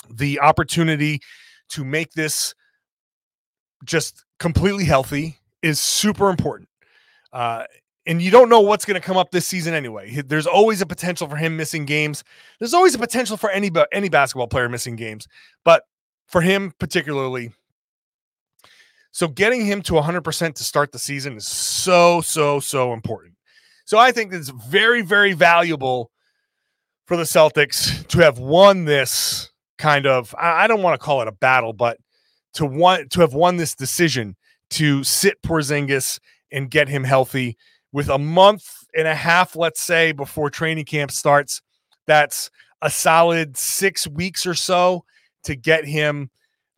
the 0.09 0.39
opportunity 0.39 1.21
to 1.69 1.85
make 1.85 2.11
this 2.13 2.53
just 3.85 4.25
completely 4.39 4.85
healthy 4.85 5.37
is 5.61 5.79
super 5.79 6.29
important. 6.29 6.69
Uh, 7.33 7.63
and 8.07 8.21
you 8.21 8.31
don't 8.31 8.49
know 8.49 8.61
what's 8.61 8.85
going 8.85 8.99
to 8.99 9.05
come 9.05 9.17
up 9.17 9.31
this 9.31 9.45
season 9.45 9.73
anyway. 9.73 10.21
There's 10.21 10.47
always 10.47 10.81
a 10.81 10.85
potential 10.85 11.27
for 11.27 11.35
him 11.35 11.55
missing 11.55 11.85
games. 11.85 12.23
There's 12.59 12.73
always 12.73 12.95
a 12.95 12.99
potential 12.99 13.37
for 13.37 13.49
any 13.51 13.69
any 13.91 14.09
basketball 14.09 14.47
player 14.47 14.69
missing 14.69 14.95
games, 14.95 15.27
but 15.63 15.83
for 16.27 16.41
him 16.41 16.73
particularly. 16.79 17.51
So 19.11 19.27
getting 19.27 19.65
him 19.65 19.81
to 19.83 19.93
100% 19.93 20.55
to 20.55 20.63
start 20.63 20.91
the 20.91 20.99
season 20.99 21.37
is 21.37 21.47
so 21.47 22.21
so 22.21 22.59
so 22.59 22.93
important. 22.93 23.35
So 23.85 23.97
I 23.97 24.11
think 24.11 24.33
it's 24.33 24.49
very 24.49 25.03
very 25.03 25.33
valuable 25.33 26.11
for 27.05 27.17
the 27.17 27.23
Celtics 27.23 28.07
to 28.07 28.19
have 28.19 28.39
won 28.39 28.85
this 28.85 29.51
kind 29.77 30.07
of 30.07 30.33
I 30.39 30.65
don't 30.67 30.81
want 30.81 30.99
to 30.99 31.05
call 31.05 31.21
it 31.21 31.27
a 31.27 31.33
battle, 31.33 31.73
but 31.73 31.97
to 32.53 32.65
want 32.65 33.11
to 33.11 33.21
have 33.21 33.33
won 33.33 33.57
this 33.57 33.75
decision 33.75 34.35
to 34.71 35.03
sit 35.03 35.41
Porzingis 35.41 36.19
and 36.51 36.69
get 36.69 36.87
him 36.89 37.03
healthy 37.03 37.57
with 37.91 38.09
a 38.09 38.17
month 38.17 38.65
and 38.95 39.07
a 39.07 39.15
half, 39.15 39.55
let's 39.55 39.81
say, 39.81 40.11
before 40.11 40.49
training 40.49 40.85
camp 40.85 41.11
starts. 41.11 41.61
That's 42.07 42.49
a 42.81 42.89
solid 42.89 43.57
six 43.57 44.07
weeks 44.07 44.45
or 44.45 44.55
so 44.55 45.05
to 45.43 45.55
get 45.55 45.85
him 45.85 46.29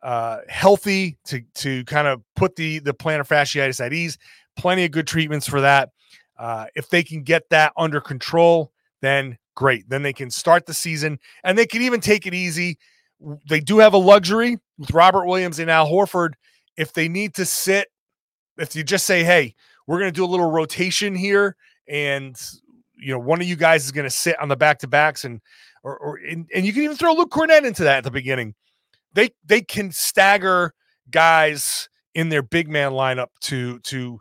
uh, 0.02 0.40
healthy, 0.48 1.16
to 1.24 1.42
to 1.54 1.84
kind 1.84 2.06
of 2.06 2.22
put 2.36 2.56
the 2.56 2.78
the 2.80 2.94
plantar 2.94 3.26
fasciitis 3.26 3.84
at 3.84 3.92
ease. 3.92 4.18
Plenty 4.56 4.84
of 4.84 4.90
good 4.90 5.06
treatments 5.06 5.48
for 5.48 5.60
that. 5.62 5.90
Uh, 6.38 6.66
if 6.74 6.88
they 6.88 7.02
can 7.02 7.22
get 7.22 7.48
that 7.50 7.72
under 7.76 8.00
control, 8.00 8.72
then 9.00 9.38
great. 9.54 9.88
Then 9.88 10.02
they 10.02 10.12
can 10.12 10.30
start 10.30 10.66
the 10.66 10.74
season 10.74 11.18
and 11.42 11.56
they 11.56 11.66
can 11.66 11.82
even 11.82 12.00
take 12.00 12.26
it 12.26 12.34
easy. 12.34 12.78
They 13.48 13.60
do 13.60 13.78
have 13.78 13.94
a 13.94 13.98
luxury 13.98 14.58
with 14.78 14.90
Robert 14.92 15.26
Williams 15.26 15.58
and 15.58 15.70
Al 15.70 15.86
Horford. 15.86 16.34
If 16.76 16.92
they 16.92 17.08
need 17.08 17.34
to 17.34 17.44
sit, 17.44 17.88
if 18.58 18.74
you 18.74 18.82
just 18.82 19.06
say, 19.06 19.22
hey, 19.24 19.54
we're 19.86 19.98
going 19.98 20.10
to 20.10 20.16
do 20.16 20.24
a 20.24 20.26
little 20.26 20.50
rotation 20.50 21.14
here 21.14 21.56
and 21.88 22.40
you 22.96 23.12
know 23.12 23.18
one 23.18 23.40
of 23.40 23.46
you 23.46 23.56
guys 23.56 23.84
is 23.84 23.92
going 23.92 24.04
to 24.04 24.10
sit 24.10 24.38
on 24.40 24.48
the 24.48 24.56
back 24.56 24.78
to 24.78 24.88
backs 24.88 25.24
and 25.24 25.40
or, 25.82 25.98
or 25.98 26.16
and, 26.16 26.48
and 26.54 26.64
you 26.64 26.72
can 26.72 26.82
even 26.82 26.96
throw 26.96 27.12
Luke 27.12 27.30
Kornet 27.30 27.64
into 27.64 27.84
that 27.84 27.98
at 27.98 28.04
the 28.04 28.10
beginning. 28.10 28.54
They 29.12 29.30
they 29.44 29.60
can 29.60 29.92
stagger 29.92 30.72
guys 31.10 31.88
in 32.14 32.28
their 32.28 32.42
big 32.42 32.68
man 32.68 32.92
lineup 32.92 33.28
to 33.42 33.78
to 33.80 34.20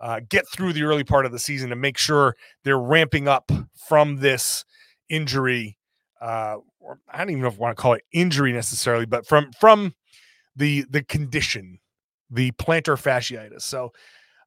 uh, 0.00 0.20
get 0.28 0.48
through 0.48 0.72
the 0.72 0.84
early 0.84 1.04
part 1.04 1.26
of 1.26 1.32
the 1.32 1.38
season 1.38 1.72
and 1.72 1.80
make 1.80 1.98
sure 1.98 2.36
they're 2.64 2.78
ramping 2.78 3.28
up 3.28 3.50
from 3.88 4.16
this 4.16 4.64
injury. 5.08 5.76
Uh, 6.20 6.56
or 6.80 6.98
I 7.12 7.18
don't 7.18 7.30
even 7.30 7.42
know 7.42 7.48
if 7.48 7.54
I 7.54 7.58
want 7.58 7.76
to 7.76 7.80
call 7.80 7.94
it 7.94 8.04
injury 8.12 8.52
necessarily, 8.52 9.06
but 9.06 9.26
from 9.26 9.52
from 9.52 9.94
the 10.56 10.84
the 10.90 11.02
condition, 11.04 11.78
the 12.30 12.50
plantar 12.52 13.00
fasciitis. 13.00 13.62
So 13.62 13.92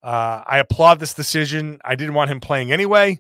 uh, 0.04 0.44
I 0.46 0.60
applaud 0.60 1.00
this 1.00 1.14
decision. 1.14 1.80
I 1.86 1.96
didn't 1.96 2.14
want 2.14 2.32
him 2.32 2.40
playing 2.40 2.72
anyway. 2.72 3.20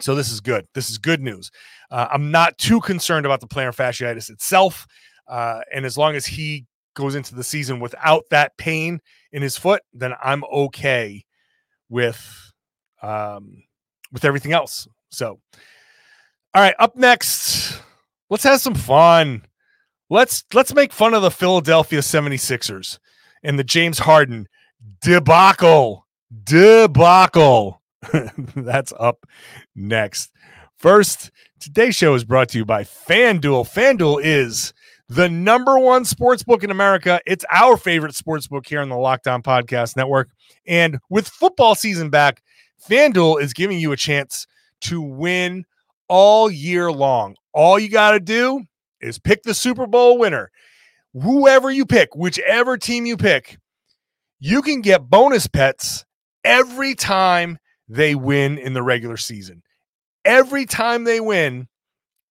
So 0.00 0.14
this 0.14 0.30
is 0.30 0.40
good. 0.40 0.66
This 0.74 0.88
is 0.88 0.98
good 0.98 1.20
news. 1.20 1.50
Uh, 1.90 2.06
I'm 2.10 2.30
not 2.30 2.56
too 2.56 2.80
concerned 2.80 3.26
about 3.26 3.40
the 3.40 3.48
plantar 3.48 3.74
fasciitis 3.74 4.30
itself. 4.30 4.86
Uh, 5.28 5.60
and 5.72 5.84
as 5.84 5.98
long 5.98 6.14
as 6.16 6.26
he 6.26 6.66
goes 6.94 7.14
into 7.14 7.34
the 7.34 7.44
season 7.44 7.80
without 7.80 8.24
that 8.30 8.56
pain 8.56 9.00
in 9.32 9.42
his 9.42 9.56
foot, 9.56 9.82
then 9.92 10.14
I'm 10.22 10.44
okay 10.44 11.24
with 11.88 12.52
um, 13.02 13.62
with 14.12 14.24
everything 14.24 14.52
else. 14.52 14.88
So, 15.10 15.40
all 16.54 16.62
right, 16.62 16.74
up 16.78 16.96
next, 16.96 17.80
let's 18.28 18.44
have 18.44 18.60
some 18.60 18.74
fun. 18.74 19.44
Let's 20.08 20.42
let's 20.52 20.74
make 20.74 20.92
fun 20.92 21.14
of 21.14 21.22
the 21.22 21.30
Philadelphia 21.30 22.00
76ers 22.00 22.98
and 23.44 23.58
the 23.58 23.64
James 23.64 24.00
Harden 24.00 24.48
debacle. 25.00 26.06
Debacle. 26.44 27.80
That's 28.56 28.92
up 28.98 29.26
next. 29.76 30.32
First, 30.76 31.30
today's 31.60 31.94
show 31.94 32.14
is 32.14 32.24
brought 32.24 32.48
to 32.50 32.58
you 32.58 32.64
by 32.64 32.82
FanDuel. 32.82 33.68
FanDuel 33.72 34.20
is 34.24 34.72
the 35.08 35.28
number 35.28 35.78
one 35.78 36.04
sports 36.04 36.42
book 36.42 36.64
in 36.64 36.70
America. 36.70 37.20
It's 37.26 37.44
our 37.52 37.76
favorite 37.76 38.14
sports 38.14 38.48
book 38.48 38.66
here 38.66 38.80
on 38.80 38.88
the 38.88 38.96
Locked 38.96 39.28
On 39.28 39.42
Podcast 39.42 39.96
Network. 39.96 40.30
And 40.66 40.98
with 41.10 41.28
football 41.28 41.74
season 41.74 42.10
back, 42.10 42.42
FanDuel 42.88 43.40
is 43.40 43.52
giving 43.52 43.78
you 43.78 43.92
a 43.92 43.96
chance 43.96 44.46
to 44.82 45.00
win 45.00 45.66
all 46.10 46.50
year 46.50 46.90
long. 46.92 47.36
All 47.54 47.78
you 47.78 47.88
got 47.88 48.10
to 48.10 48.20
do 48.20 48.64
is 49.00 49.18
pick 49.18 49.44
the 49.44 49.54
Super 49.54 49.86
Bowl 49.86 50.18
winner. 50.18 50.50
Whoever 51.14 51.70
you 51.70 51.86
pick, 51.86 52.14
whichever 52.14 52.76
team 52.76 53.06
you 53.06 53.16
pick, 53.16 53.56
you 54.40 54.60
can 54.60 54.80
get 54.80 55.08
bonus 55.08 55.46
bets 55.46 56.04
every 56.44 56.94
time 56.94 57.58
they 57.88 58.14
win 58.14 58.58
in 58.58 58.74
the 58.74 58.82
regular 58.82 59.16
season. 59.16 59.62
Every 60.24 60.66
time 60.66 61.04
they 61.04 61.20
win, 61.20 61.68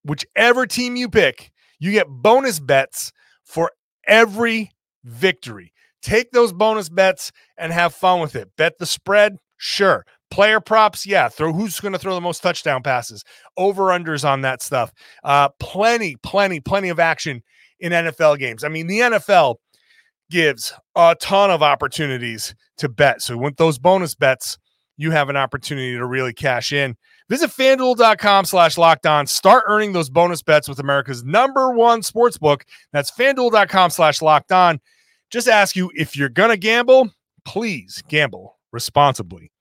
whichever 0.03 0.67
team 0.67 0.95
you 0.95 1.09
pick, 1.09 1.51
you 1.79 1.91
get 1.91 2.07
bonus 2.07 2.59
bets 2.59 3.11
for 3.45 3.71
every 4.05 4.71
victory. 5.03 5.73
Take 6.01 6.31
those 6.31 6.53
bonus 6.53 6.89
bets 6.89 7.31
and 7.57 7.71
have 7.73 7.93
fun 7.93 8.19
with 8.19 8.35
it. 8.35 8.49
Bet 8.57 8.77
the 8.77 8.85
spread, 8.85 9.37
sure. 9.57 10.05
Player 10.31 10.59
props, 10.59 11.05
yeah. 11.05 11.27
Throw 11.27 11.51
who's 11.51 11.79
going 11.79 11.93
to 11.93 11.99
throw 11.99 12.13
the 12.13 12.21
most 12.21 12.43
touchdown 12.43 12.83
passes, 12.83 13.23
over 13.57 13.85
unders 13.85 14.27
on 14.27 14.41
that 14.41 14.61
stuff. 14.61 14.93
Uh, 15.23 15.49
plenty, 15.59 16.15
plenty, 16.17 16.59
plenty 16.59 16.89
of 16.89 16.99
action 16.99 17.41
in 17.79 17.91
NFL 17.91 18.37
games. 18.37 18.63
I 18.63 18.67
mean, 18.67 18.87
the 18.87 18.99
NFL 18.99 19.55
gives 20.29 20.73
a 20.95 21.15
ton 21.19 21.49
of 21.49 21.63
opportunities 21.63 22.53
to 22.77 22.89
bet. 22.89 23.21
So 23.21 23.37
with 23.37 23.57
those 23.57 23.79
bonus 23.79 24.15
bets, 24.15 24.57
you 24.97 25.11
have 25.11 25.29
an 25.29 25.37
opportunity 25.37 25.93
to 25.93 26.05
really 26.05 26.33
cash 26.33 26.73
in. 26.73 26.95
Visit 27.29 27.51
fanduel.com 27.51 28.45
slash 28.45 28.77
locked 28.77 29.05
on. 29.05 29.27
Start 29.27 29.63
earning 29.67 29.93
those 29.93 30.09
bonus 30.09 30.41
bets 30.41 30.67
with 30.67 30.79
America's 30.79 31.23
number 31.23 31.71
one 31.71 32.03
sports 32.03 32.37
book. 32.37 32.65
That's 32.91 33.09
fanduel.com 33.09 33.91
slash 33.91 34.21
locked 34.21 34.51
on. 34.51 34.79
Just 35.29 35.47
ask 35.47 35.75
you 35.75 35.91
if 35.95 36.17
you're 36.17 36.29
going 36.29 36.49
to 36.49 36.57
gamble, 36.57 37.11
please 37.45 38.03
gamble 38.09 38.57
responsibly. 38.71 39.51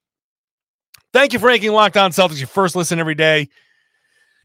Thank 1.12 1.32
you 1.32 1.38
for 1.38 1.46
making 1.46 1.72
Locked 1.72 1.96
On 1.96 2.10
Celtics 2.10 2.38
your 2.38 2.48
first 2.48 2.76
listen 2.76 2.98
every 2.98 3.14
day. 3.14 3.48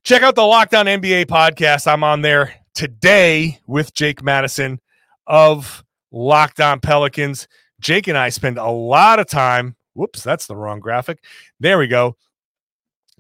Check 0.04 0.24
out 0.24 0.36
the 0.36 0.44
Locked 0.44 0.74
On 0.74 0.86
NBA 0.86 1.26
podcast. 1.26 1.92
I'm 1.92 2.06
on 2.06 2.22
there 2.22 2.54
today 2.74 3.60
with 3.68 3.94
Jake 3.94 4.24
Madison 4.24 4.80
of 5.28 5.84
Locked 6.12 6.62
On 6.62 6.80
Pelicans. 6.80 7.50
Jake 7.82 8.08
and 8.08 8.18
I 8.18 8.30
spend 8.30 8.58
a 8.58 8.70
lot 8.70 9.20
of 9.20 9.28
time. 9.28 9.76
Whoops, 9.94 10.24
that's 10.24 10.48
the 10.48 10.56
wrong 10.56 10.80
graphic. 10.80 11.22
There 11.60 11.78
we 11.78 11.88
go. 11.88 12.16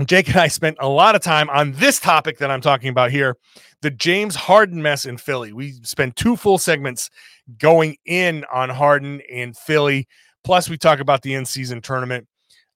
Jake 0.05 0.29
and 0.29 0.37
I 0.37 0.47
spent 0.47 0.77
a 0.79 0.87
lot 0.87 1.15
of 1.15 1.21
time 1.21 1.49
on 1.49 1.73
this 1.73 1.99
topic 1.99 2.37
that 2.37 2.49
I'm 2.49 2.61
talking 2.61 2.89
about 2.89 3.11
here 3.11 3.37
the 3.81 3.91
James 3.91 4.35
Harden 4.35 4.81
mess 4.81 5.03
in 5.03 5.17
Philly. 5.17 5.51
We 5.51 5.73
spent 5.83 6.15
two 6.15 6.37
full 6.37 6.57
segments 6.57 7.09
going 7.57 7.97
in 8.05 8.45
on 8.51 8.69
Harden 8.69 9.19
in 9.19 9.51
Philly. 9.53 10.07
Plus, 10.45 10.69
we 10.69 10.77
talk 10.77 10.99
about 10.99 11.21
the 11.21 11.33
in 11.33 11.45
season 11.45 11.81
tournament 11.81 12.25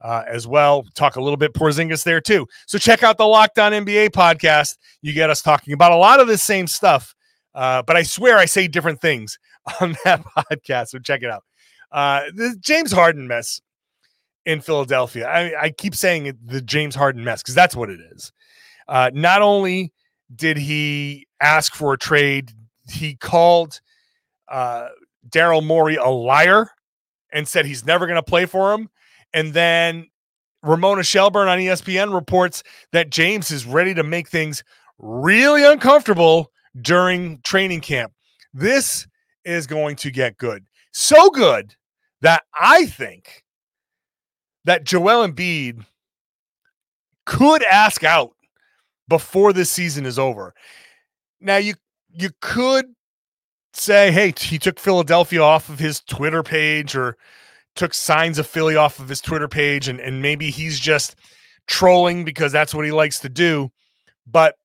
uh, 0.01 0.23
as 0.27 0.47
well. 0.47 0.85
Talk 0.95 1.15
a 1.15 1.21
little 1.21 1.37
bit 1.37 1.53
Porzingis 1.53 2.03
there 2.03 2.21
too. 2.21 2.47
So 2.65 2.77
check 2.77 3.03
out 3.03 3.17
the 3.17 3.25
Locked 3.25 3.59
On 3.59 3.71
NBA 3.71 4.09
podcast. 4.09 4.77
You 5.01 5.13
get 5.13 5.29
us 5.29 5.41
talking 5.41 5.73
about 5.73 5.91
a 5.91 5.95
lot 5.95 6.19
of 6.19 6.27
the 6.27 6.37
same 6.37 6.67
stuff, 6.67 7.15
uh, 7.55 7.81
but 7.83 7.95
I 7.95 8.03
swear 8.03 8.37
I 8.37 8.45
say 8.45 8.67
different 8.67 9.01
things 9.01 9.37
on 9.81 9.95
that 10.03 10.23
podcast. 10.23 10.89
So 10.89 10.99
check 10.99 11.23
it 11.23 11.29
out. 11.29 11.43
Uh, 11.91 12.23
the 12.33 12.55
James 12.59 12.91
Harden 12.91 13.27
mess 13.27 13.61
in 14.45 14.61
Philadelphia. 14.61 15.27
I, 15.27 15.63
I 15.63 15.69
keep 15.71 15.95
saying 15.95 16.25
it, 16.25 16.47
the 16.47 16.61
James 16.61 16.95
Harden 16.95 17.23
mess 17.23 17.41
because 17.41 17.55
that's 17.55 17.75
what 17.75 17.89
it 17.89 17.99
is. 18.13 18.31
Uh, 18.87 19.11
not 19.13 19.41
only 19.41 19.91
did 20.33 20.57
he 20.57 21.27
ask 21.41 21.73
for 21.73 21.93
a 21.93 21.97
trade, 21.97 22.51
he 22.89 23.15
called 23.15 23.81
uh, 24.47 24.87
Daryl 25.29 25.65
Morey 25.65 25.95
a 25.95 26.07
liar 26.07 26.69
and 27.31 27.47
said 27.47 27.65
he's 27.65 27.85
never 27.85 28.05
going 28.05 28.15
to 28.15 28.23
play 28.23 28.45
for 28.45 28.73
him. 28.73 28.89
And 29.33 29.53
then 29.53 30.07
Ramona 30.63 31.03
Shelburne 31.03 31.47
on 31.47 31.59
ESPN 31.59 32.13
reports 32.13 32.63
that 32.91 33.09
James 33.09 33.51
is 33.51 33.65
ready 33.65 33.93
to 33.93 34.03
make 34.03 34.27
things 34.27 34.63
really 34.97 35.63
uncomfortable 35.63 36.51
during 36.81 37.39
training 37.41 37.81
camp. 37.81 38.13
This 38.53 39.07
is 39.45 39.67
going 39.67 39.95
to 39.97 40.11
get 40.11 40.37
good. 40.37 40.65
So 40.91 41.29
good 41.29 41.75
that 42.21 42.43
I 42.59 42.85
think 42.87 43.43
that 44.65 44.83
Joel 44.83 45.27
Embiid 45.27 45.85
could 47.25 47.63
ask 47.63 48.03
out 48.03 48.31
before 49.07 49.53
this 49.53 49.71
season 49.71 50.05
is 50.05 50.19
over. 50.19 50.53
Now 51.39 51.57
you 51.57 51.75
you 52.11 52.31
could 52.41 52.85
say, 53.73 54.11
hey, 54.11 54.33
he 54.37 54.57
took 54.57 54.79
Philadelphia 54.79 55.41
off 55.41 55.69
of 55.69 55.77
his 55.79 56.01
Twitter 56.01 56.41
page 56.41 56.95
or 56.95 57.15
took 57.77 57.93
signs 57.93 58.39
of 58.39 58.47
Philly 58.47 58.75
off 58.75 58.99
of 58.99 59.09
his 59.09 59.21
Twitter 59.21 59.47
page, 59.47 59.87
and, 59.87 59.99
and 59.99 60.21
maybe 60.21 60.49
he's 60.49 60.79
just 60.79 61.15
trolling 61.67 62.25
because 62.25 62.51
that's 62.51 62.73
what 62.73 62.85
he 62.85 62.91
likes 62.91 63.19
to 63.19 63.29
do. 63.29 63.71
But 64.25 64.55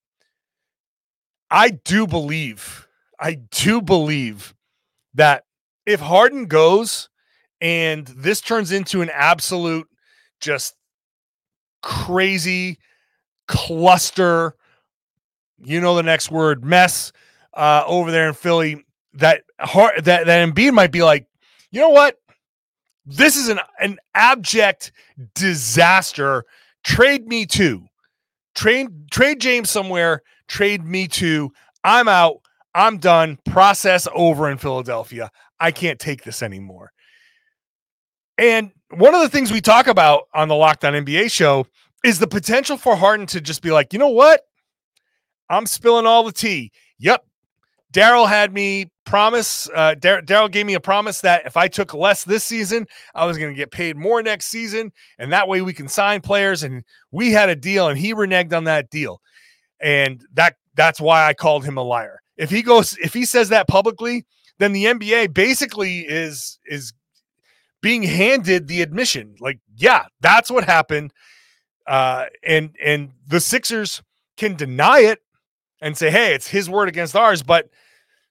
I 1.50 1.70
do 1.70 2.06
believe, 2.06 2.88
I 3.20 3.34
do 3.34 3.82
believe 3.82 4.54
that 5.14 5.44
if 5.86 6.00
Harden 6.00 6.46
goes 6.46 7.08
and 7.60 8.06
this 8.06 8.40
turns 8.40 8.72
into 8.72 9.02
an 9.02 9.10
absolute 9.12 9.88
just 10.40 10.74
crazy 11.82 12.78
cluster, 13.46 14.54
you 15.58 15.80
know 15.80 15.94
the 15.94 16.02
next 16.02 16.30
word, 16.30 16.64
mess 16.64 17.12
uh, 17.54 17.84
over 17.86 18.10
there 18.10 18.28
in 18.28 18.34
Philly, 18.34 18.84
that 19.14 19.42
hard 19.60 20.04
that 20.04 20.26
that 20.26 20.48
Embiid 20.48 20.72
might 20.72 20.90
be 20.90 21.02
like, 21.02 21.26
you 21.70 21.80
know 21.80 21.90
what? 21.90 22.16
This 23.04 23.36
is 23.36 23.48
an 23.48 23.60
an 23.80 23.98
abject 24.14 24.92
disaster. 25.34 26.44
Trade 26.84 27.26
me 27.26 27.46
too. 27.46 27.86
Trade 28.54 29.10
trade 29.10 29.40
James 29.40 29.70
somewhere. 29.70 30.22
Trade 30.48 30.84
me 30.84 31.08
too. 31.08 31.52
I'm 31.84 32.08
out. 32.08 32.40
I'm 32.74 32.98
done. 32.98 33.38
Process 33.46 34.06
over 34.14 34.50
in 34.50 34.58
Philadelphia. 34.58 35.30
I 35.60 35.70
can't 35.72 35.98
take 35.98 36.24
this 36.24 36.42
anymore. 36.42 36.92
And 38.38 38.72
one 38.90 39.14
of 39.14 39.20
the 39.20 39.28
things 39.28 39.52
we 39.52 39.60
talk 39.60 39.86
about 39.86 40.24
on 40.34 40.48
the 40.48 40.54
Locked 40.54 40.84
On 40.84 40.94
NBA 40.94 41.30
show 41.30 41.66
is 42.04 42.18
the 42.18 42.26
potential 42.26 42.76
for 42.76 42.96
Harden 42.96 43.26
to 43.26 43.40
just 43.40 43.62
be 43.62 43.70
like, 43.70 43.92
you 43.92 43.98
know 43.98 44.08
what? 44.08 44.42
I'm 45.48 45.66
spilling 45.66 46.06
all 46.06 46.24
the 46.24 46.32
tea. 46.32 46.72
Yep. 46.98 47.24
Daryl 47.92 48.28
had 48.28 48.52
me 48.52 48.86
promise. 49.04 49.68
Uh, 49.74 49.94
Daryl 49.98 50.50
gave 50.50 50.66
me 50.66 50.74
a 50.74 50.80
promise 50.80 51.20
that 51.20 51.46
if 51.46 51.56
I 51.56 51.68
took 51.68 51.92
less 51.92 52.24
this 52.24 52.42
season, 52.42 52.86
I 53.14 53.26
was 53.26 53.36
going 53.38 53.52
to 53.52 53.56
get 53.56 53.70
paid 53.70 53.96
more 53.96 54.22
next 54.22 54.46
season, 54.46 54.92
and 55.18 55.32
that 55.32 55.46
way 55.46 55.60
we 55.60 55.74
can 55.74 55.88
sign 55.88 56.22
players. 56.22 56.62
And 56.62 56.84
we 57.10 57.32
had 57.32 57.48
a 57.48 57.56
deal, 57.56 57.88
and 57.88 57.98
he 57.98 58.14
reneged 58.14 58.52
on 58.52 58.64
that 58.64 58.90
deal, 58.90 59.20
and 59.80 60.24
that 60.32 60.56
that's 60.74 61.00
why 61.00 61.26
I 61.26 61.34
called 61.34 61.64
him 61.64 61.76
a 61.76 61.82
liar. 61.82 62.20
If 62.36 62.50
he 62.50 62.62
goes, 62.62 62.96
if 62.98 63.12
he 63.12 63.26
says 63.26 63.50
that 63.50 63.68
publicly, 63.68 64.24
then 64.58 64.72
the 64.72 64.86
NBA 64.86 65.34
basically 65.34 66.00
is 66.00 66.58
is 66.66 66.94
being 67.82 68.04
handed 68.04 68.68
the 68.68 68.80
admission. 68.80 69.34
Like, 69.40 69.58
yeah, 69.76 70.04
that's 70.20 70.50
what 70.50 70.64
happened. 70.64 71.12
Uh, 71.86 72.26
and 72.42 72.74
and 72.82 73.10
the 73.26 73.40
Sixers 73.40 74.02
can 74.38 74.56
deny 74.56 75.00
it 75.00 75.18
and 75.82 75.98
say, 75.98 76.10
hey, 76.10 76.32
it's 76.32 76.48
his 76.48 76.70
word 76.70 76.88
against 76.88 77.16
ours, 77.16 77.42
but 77.42 77.68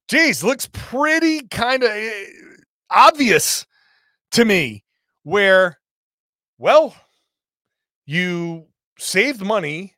geez, 0.07 0.43
looks 0.43 0.67
pretty 0.71 1.47
kind 1.47 1.83
of 1.83 1.89
eh, 1.89 2.25
obvious 2.89 3.65
to 4.31 4.45
me 4.45 4.83
where, 5.23 5.79
well, 6.57 6.95
you 8.05 8.67
saved 8.97 9.41
money 9.41 9.95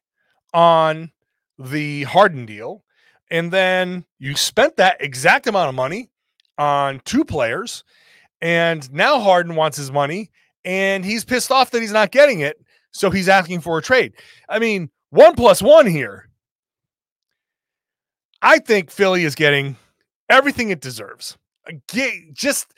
on 0.54 1.12
the 1.58 2.04
Harden 2.04 2.46
deal, 2.46 2.84
and 3.32 3.52
then 3.52 4.06
you 4.20 4.36
spent 4.36 4.78
that 4.78 4.98
exact 5.00 5.48
amount 5.48 5.70
of 5.70 5.76
money 5.76 6.10
on 6.58 7.02
two 7.06 7.26
players, 7.26 7.84
and 8.42 8.92
now 8.92 9.20
Harden 9.20 9.56
wants 9.56 9.78
his 9.78 9.92
money, 9.92 10.30
and 10.66 11.04
he's 11.04 11.26
pissed 11.26 11.52
off 11.52 11.72
that 11.72 11.82
he's 11.82 11.92
not 11.92 12.12
getting 12.12 12.42
it, 12.42 12.58
so 12.92 13.10
he's 13.10 13.30
asking 13.30 13.62
for 13.62 13.78
a 13.78 13.82
trade. 13.82 14.14
I 14.50 14.60
mean, 14.60 14.90
one 15.10 15.36
plus 15.36 15.62
one 15.62 15.88
here. 15.88 16.30
I 18.42 18.60
think 18.60 18.92
Philly 18.92 19.24
is 19.24 19.36
getting 19.36 19.78
everything 20.34 20.70
it 20.70 20.82
deserves. 20.82 21.38
Just 22.34 22.74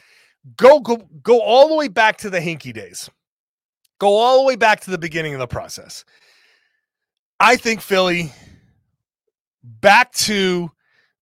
go 0.57 0.79
go 0.79 0.97
go 1.23 1.41
all 1.41 1.69
the 1.69 1.75
way 1.75 1.87
back 1.87 2.17
to 2.17 2.29
the 2.29 2.39
Hinkie 2.39 2.73
days. 2.73 3.09
Go 3.99 4.15
all 4.15 4.39
the 4.39 4.45
way 4.45 4.55
back 4.55 4.81
to 4.81 4.91
the 4.91 4.97
beginning 4.97 5.33
of 5.33 5.39
the 5.39 5.47
process. 5.47 6.05
I 7.39 7.55
think 7.55 7.81
Philly 7.81 8.31
back 9.63 10.11
to 10.13 10.71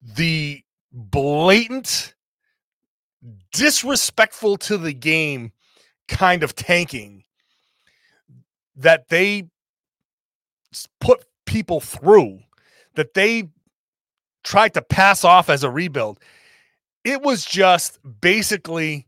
the 0.02 0.62
blatant 0.92 2.14
disrespectful 3.52 4.58
to 4.58 4.78
the 4.78 4.94
game 4.94 5.52
kind 6.08 6.44
of 6.44 6.56
tanking 6.56 7.24
that 8.76 9.08
they 9.10 9.48
put 11.00 11.24
people 11.46 11.80
through 11.80 12.40
that 12.96 13.14
they 13.14 13.50
tried 14.44 14.74
to 14.76 14.82
pass 14.82 15.24
off 15.24 15.50
as 15.50 15.64
a 15.64 15.70
rebuild. 15.70 16.20
It 17.04 17.22
was 17.22 17.46
just 17.46 18.00
basically 18.22 19.08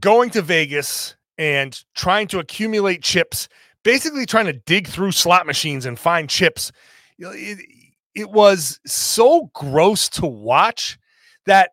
going 0.00 0.30
to 0.30 0.42
Vegas 0.42 1.16
and 1.38 1.82
trying 1.94 2.28
to 2.28 2.38
accumulate 2.38 3.02
chips, 3.02 3.48
basically 3.82 4.26
trying 4.26 4.46
to 4.46 4.52
dig 4.52 4.86
through 4.86 5.12
slot 5.12 5.46
machines 5.46 5.86
and 5.86 5.98
find 5.98 6.28
chips. 6.28 6.72
It, 7.18 7.58
it 8.14 8.30
was 8.30 8.80
so 8.86 9.50
gross 9.54 10.08
to 10.10 10.26
watch 10.26 10.98
that 11.46 11.70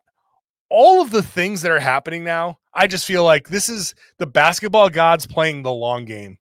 all 0.69 1.01
of 1.01 1.11
the 1.11 1.23
things 1.23 1.61
that 1.61 1.71
are 1.71 1.79
happening 1.79 2.23
now, 2.23 2.59
I 2.73 2.87
just 2.87 3.05
feel 3.05 3.23
like 3.23 3.49
this 3.49 3.69
is 3.69 3.93
the 4.17 4.25
basketball 4.25 4.89
gods 4.89 5.27
playing 5.27 5.61
the 5.61 5.71
long 5.71 6.05
game. 6.05 6.37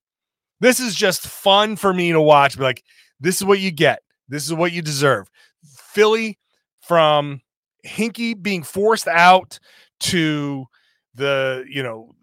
This 0.61 0.81
is 0.81 0.95
just 0.95 1.27
fun 1.27 1.77
for 1.77 1.93
me 1.93 2.13
to 2.13 2.21
watch. 2.21 2.57
Be 2.57 2.63
like, 2.63 2.83
this 3.21 3.37
is 3.37 3.45
what 3.45 3.61
you 3.61 3.71
get. 3.71 4.03
This 4.29 4.47
is 4.47 4.55
what 4.55 4.73
you 4.73 4.81
deserve. 4.81 5.29
Philly 5.93 6.39
from 6.81 7.41
Hinkie 7.87 8.41
being 8.41 8.63
forced 8.63 9.09
out 9.09 9.59
to 10.01 10.67
the, 11.15 11.65
you 11.69 11.83
know, 11.83 12.15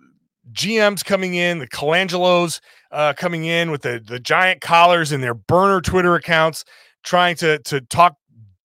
GMs 0.51 1.05
coming 1.05 1.35
in, 1.35 1.59
the 1.59 1.67
Colangelos 1.67 2.59
uh, 2.91 3.13
coming 3.13 3.45
in 3.45 3.69
with 3.69 3.83
the, 3.83 4.01
the 4.03 4.19
giant 4.19 4.61
collars 4.61 5.11
and 5.11 5.23
their 5.23 5.35
burner 5.35 5.81
Twitter 5.81 6.15
accounts, 6.15 6.65
trying 7.03 7.35
to, 7.37 7.59
to 7.59 7.81
talk 7.81 8.15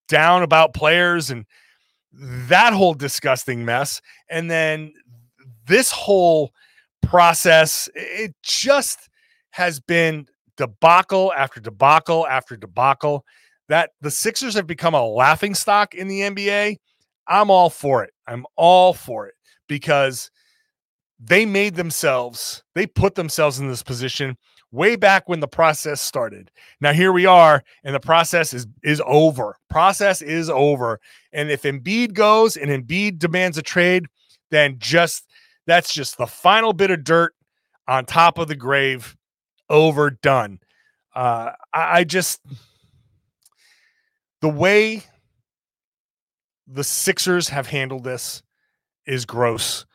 down 0.09 0.43
about 0.43 0.73
players 0.75 1.31
and 1.31 1.45
that 2.13 2.73
whole 2.73 2.95
disgusting 2.95 3.65
mess. 3.65 4.01
And 4.31 4.51
then 4.51 4.93
this 5.67 5.91
whole 5.91 6.53
process, 7.03 7.89
it 7.95 8.35
just 8.43 9.11
has 9.51 9.81
been 9.81 10.27
debacle 10.57 11.33
after 11.37 11.61
debacle 11.61 12.27
after 12.27 12.57
debacle 12.57 13.25
that 13.69 13.91
the 14.01 14.11
Sixers 14.11 14.55
have 14.55 14.67
become 14.67 14.95
a 14.95 15.07
laughing 15.07 15.55
stock 15.55 15.95
in 15.95 16.09
the 16.09 16.21
NBA, 16.21 16.77
I'm 17.27 17.51
all 17.51 17.71
for 17.71 18.05
it. 18.05 18.13
I'm 18.27 18.45
all 18.57 18.93
for 18.93 19.27
it 19.27 19.35
because 19.69 20.31
they 21.19 21.47
made 21.47 21.75
themselves, 21.75 22.63
they 22.75 22.87
put 22.87 23.15
themselves 23.15 23.59
in 23.59 23.69
this 23.69 23.83
position 23.83 24.37
way 24.75 24.97
back 24.97 25.29
when 25.29 25.41
the 25.41 25.49
process 25.49 26.01
started. 26.01 26.51
Now 26.81 26.93
here 26.93 27.13
we 27.13 27.27
are, 27.27 27.63
and 27.85 27.95
the 27.95 28.01
process 28.01 28.53
is 28.53 28.67
is 28.83 29.01
over. 29.07 29.57
Process 29.71 30.21
is 30.21 30.51
over. 30.51 31.01
And 31.33 31.51
if 31.51 31.63
Embiid 31.63 32.13
goes 32.13 32.57
and 32.57 32.71
Embiid 32.71 33.19
demands 33.19 33.57
a 33.57 33.63
trade, 33.63 34.07
then 34.51 34.77
just 34.79 35.27
that's 35.67 35.95
just 35.95 36.19
the 36.19 36.27
final 36.27 36.73
bit 36.73 36.91
of 36.91 37.05
dirt 37.05 37.35
on 37.89 38.05
top 38.05 38.39
of 38.39 38.49
the 38.49 38.57
grave. 38.57 39.17
Overdone. 39.71 40.59
Uh, 41.15 41.53
I, 41.73 42.01
I 42.01 42.05
just 42.05 42.41
the 44.45 44.51
way 44.51 45.03
the 46.67 46.85
Sixers 46.85 47.49
have 47.49 47.67
handled 47.67 48.05
this 48.05 48.43
is 49.07 49.25
gross. 49.25 49.87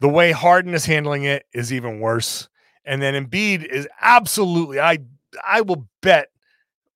The 0.00 0.08
way 0.08 0.32
Harden 0.32 0.72
is 0.72 0.86
handling 0.86 1.24
it 1.24 1.44
is 1.52 1.74
even 1.74 2.00
worse. 2.00 2.48
And 2.86 3.02
then 3.02 3.12
Embiid 3.12 3.66
is 3.66 3.86
absolutely, 4.00 4.80
I 4.80 5.00
I 5.46 5.60
will 5.60 5.86
bet, 6.00 6.28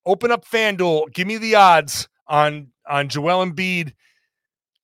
open 0.07 0.31
up 0.31 0.47
FanDuel, 0.47 1.13
give 1.13 1.27
me 1.27 1.37
the 1.37 1.55
odds 1.57 2.09
on 2.27 2.69
on 2.89 3.11
Joel 3.11 3.45
Embiid 3.45 3.93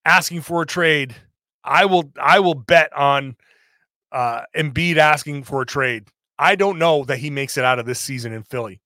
asking 0.05 0.43
for 0.43 0.61
a 0.61 0.67
trade. 0.67 1.17
I 1.65 1.87
will 1.87 2.13
I 2.21 2.41
will 2.41 2.57
bet 2.57 2.93
on 2.93 3.37
uh 4.13 4.43
Embiid 4.55 4.99
asking 4.99 5.45
for 5.45 5.63
a 5.63 5.67
trade. 5.67 6.09
I 6.39 6.57
don't 6.57 6.79
know 6.79 7.05
that 7.05 7.21
he 7.21 7.31
makes 7.31 7.57
it 7.57 7.65
out 7.65 7.79
of 7.79 7.87
this 7.87 8.01
season 8.01 8.35
in 8.35 8.43
Philly. 8.43 8.83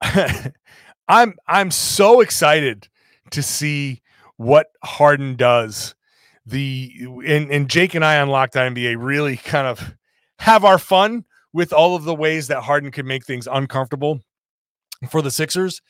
I'm 1.08 1.34
I'm 1.46 1.70
so 1.70 2.20
excited 2.20 2.88
to 3.30 3.42
see 3.42 4.02
what 4.36 4.68
Harden 4.82 5.36
does. 5.36 5.94
The 6.44 6.92
and, 7.26 7.50
and 7.50 7.68
Jake 7.68 7.94
and 7.94 8.04
I 8.04 8.20
on 8.20 8.28
Locked 8.28 8.54
NBA 8.54 8.96
really 8.98 9.36
kind 9.36 9.66
of 9.66 9.94
have 10.38 10.64
our 10.64 10.78
fun 10.78 11.24
with 11.52 11.72
all 11.72 11.96
of 11.96 12.04
the 12.04 12.14
ways 12.14 12.48
that 12.48 12.62
Harden 12.62 12.90
could 12.90 13.06
make 13.06 13.24
things 13.24 13.48
uncomfortable 13.50 14.20
for 15.10 15.22
the 15.22 15.30
Sixers. 15.30 15.80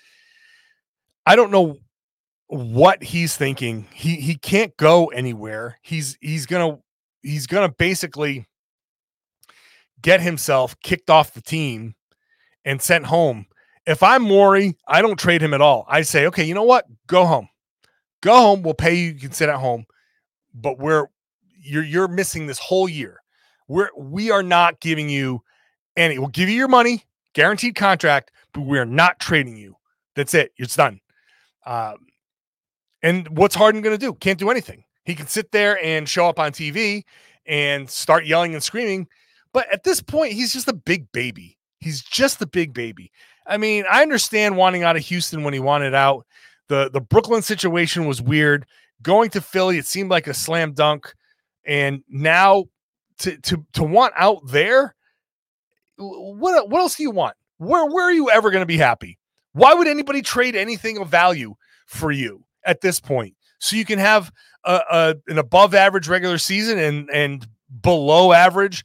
I 1.27 1.37
don't 1.37 1.51
know 1.51 1.79
what 2.47 3.03
he's 3.03 3.37
thinking. 3.37 3.87
He 3.93 4.17
he 4.17 4.37
can't 4.37 4.77
go 4.77 5.07
anywhere. 5.07 5.79
He's 5.83 6.17
he's 6.21 6.47
gonna 6.47 6.79
he's 7.23 7.47
gonna 7.47 7.69
basically 7.69 8.47
get 10.01 10.21
himself 10.21 10.77
kicked 10.83 11.11
off 11.11 11.35
the 11.35 11.43
team 11.43 11.95
and 12.65 12.81
sent 12.81 13.07
home. 13.07 13.47
If 13.87 14.03
I'm 14.03 14.23
Morey, 14.23 14.77
I 14.89 15.01
don't 15.01 15.19
trade 15.19 15.43
him 15.43 15.55
at 15.55 15.61
all. 15.61 15.87
I 15.89 16.03
say, 16.03 16.27
okay, 16.27 16.45
you 16.45 16.55
know 16.55 16.65
what? 16.65 16.87
Go 17.07 17.25
home. 17.25 17.49
Go 18.21 18.37
home. 18.37 18.63
We'll 18.63 18.75
pay 18.75 18.95
you. 18.95 19.13
You 19.13 19.21
can 19.21 19.33
sit 19.33 19.49
at 19.49 19.57
home. 19.57 19.87
But 20.55 20.79
we're 20.79 21.07
you're 21.61 21.85
you're 21.85 22.09
missing 22.09 22.47
this 22.47 22.59
whole 22.59 22.89
year. 22.89 23.21
We're 23.69 23.91
we 23.97 24.31
are 24.31 24.43
not 24.43 24.81
giving 24.81 25.09
you 25.09 25.43
any. 25.97 26.19
We'll 26.19 26.29
give 26.29 26.49
you 26.49 26.57
your 26.57 26.69
money, 26.69 27.05
guaranteed 27.35 27.77
contract, 27.77 28.33
but 28.53 28.63
we're 28.63 28.85
not 28.85 29.21
trading 29.21 29.57
you. 29.57 29.77
That's 30.15 30.35
it. 30.35 30.53
It's 30.57 30.77
done. 30.77 31.01
Um, 31.65 32.07
and 33.03 33.29
what's 33.37 33.55
Harden 33.55 33.83
going 33.83 33.97
to 33.97 34.05
do? 34.05 34.15
Can't 34.15 34.39
do 34.39 34.51
anything. 34.51 34.85
He 35.05 35.15
can 35.15 35.27
sit 35.27 35.53
there 35.53 35.79
and 35.85 36.09
show 36.09 36.27
up 36.27 36.39
on 36.39 36.53
TV 36.53 37.05
and 37.47 37.89
start 37.89 38.27
yelling 38.27 38.55
and 38.55 38.63
screaming. 38.63 39.07
But 39.53 39.73
at 39.73 39.85
this 39.85 40.01
point, 40.01 40.33
he's 40.33 40.53
just 40.53 40.69
a 40.69 40.73
big 40.73 41.11
baby. 41.13 41.57
He's 41.79 42.03
just 42.03 42.43
a 42.43 42.47
big 42.47 42.73
baby. 42.73 43.13
I 43.49 43.57
mean, 43.57 43.85
I 43.91 44.03
understand 44.03 44.57
wanting 44.57 44.83
out 44.83 44.97
of 44.97 45.03
Houston 45.05 45.43
when 45.43 45.55
he 45.55 45.61
wanted 45.61 45.95
out. 45.95 46.27
The 46.69 46.91
the 46.93 47.01
Brooklyn 47.01 47.43
situation 47.43 48.07
was 48.07 48.21
weird. 48.21 48.67
Going 49.03 49.31
to 49.31 49.41
Philly, 49.41 49.79
it 49.79 49.87
seemed 49.87 50.11
like 50.11 50.27
a 50.27 50.35
slam 50.35 50.73
dunk. 50.73 51.15
And 51.65 52.03
now 52.09 52.65
to 53.19 53.37
to 53.39 53.65
to 53.75 53.85
want 53.85 54.15
out 54.17 54.41
there, 54.49 54.95
what 55.97 56.69
what 56.69 56.81
else 56.81 56.97
do 56.97 57.03
you 57.03 57.11
want? 57.11 57.37
Where 57.59 57.87
where 57.87 58.05
are 58.05 58.13
you 58.13 58.31
ever 58.31 58.51
going 58.51 58.63
to 58.63 58.67
be 58.67 58.79
happy? 58.79 59.19
Why 59.53 59.75
would 59.75 59.87
anybody 59.87 60.23
trade 60.23 60.55
anything 60.55 60.99
of 60.99 61.09
value 61.09 61.55
for 61.87 62.11
you? 62.11 62.47
at 62.67 62.81
this 62.81 63.01
point. 63.01 63.35
So 63.59 63.77
you 63.77 63.85
can 63.87 63.99
have 63.99 64.31
a, 64.65 64.81
a, 64.91 65.15
an 65.29 65.39
above 65.39 65.75
average 65.75 66.09
regular 66.09 66.37
season 66.37 66.79
and 66.79 67.09
and 67.11 67.47
below 67.81 68.33
average 68.33 68.85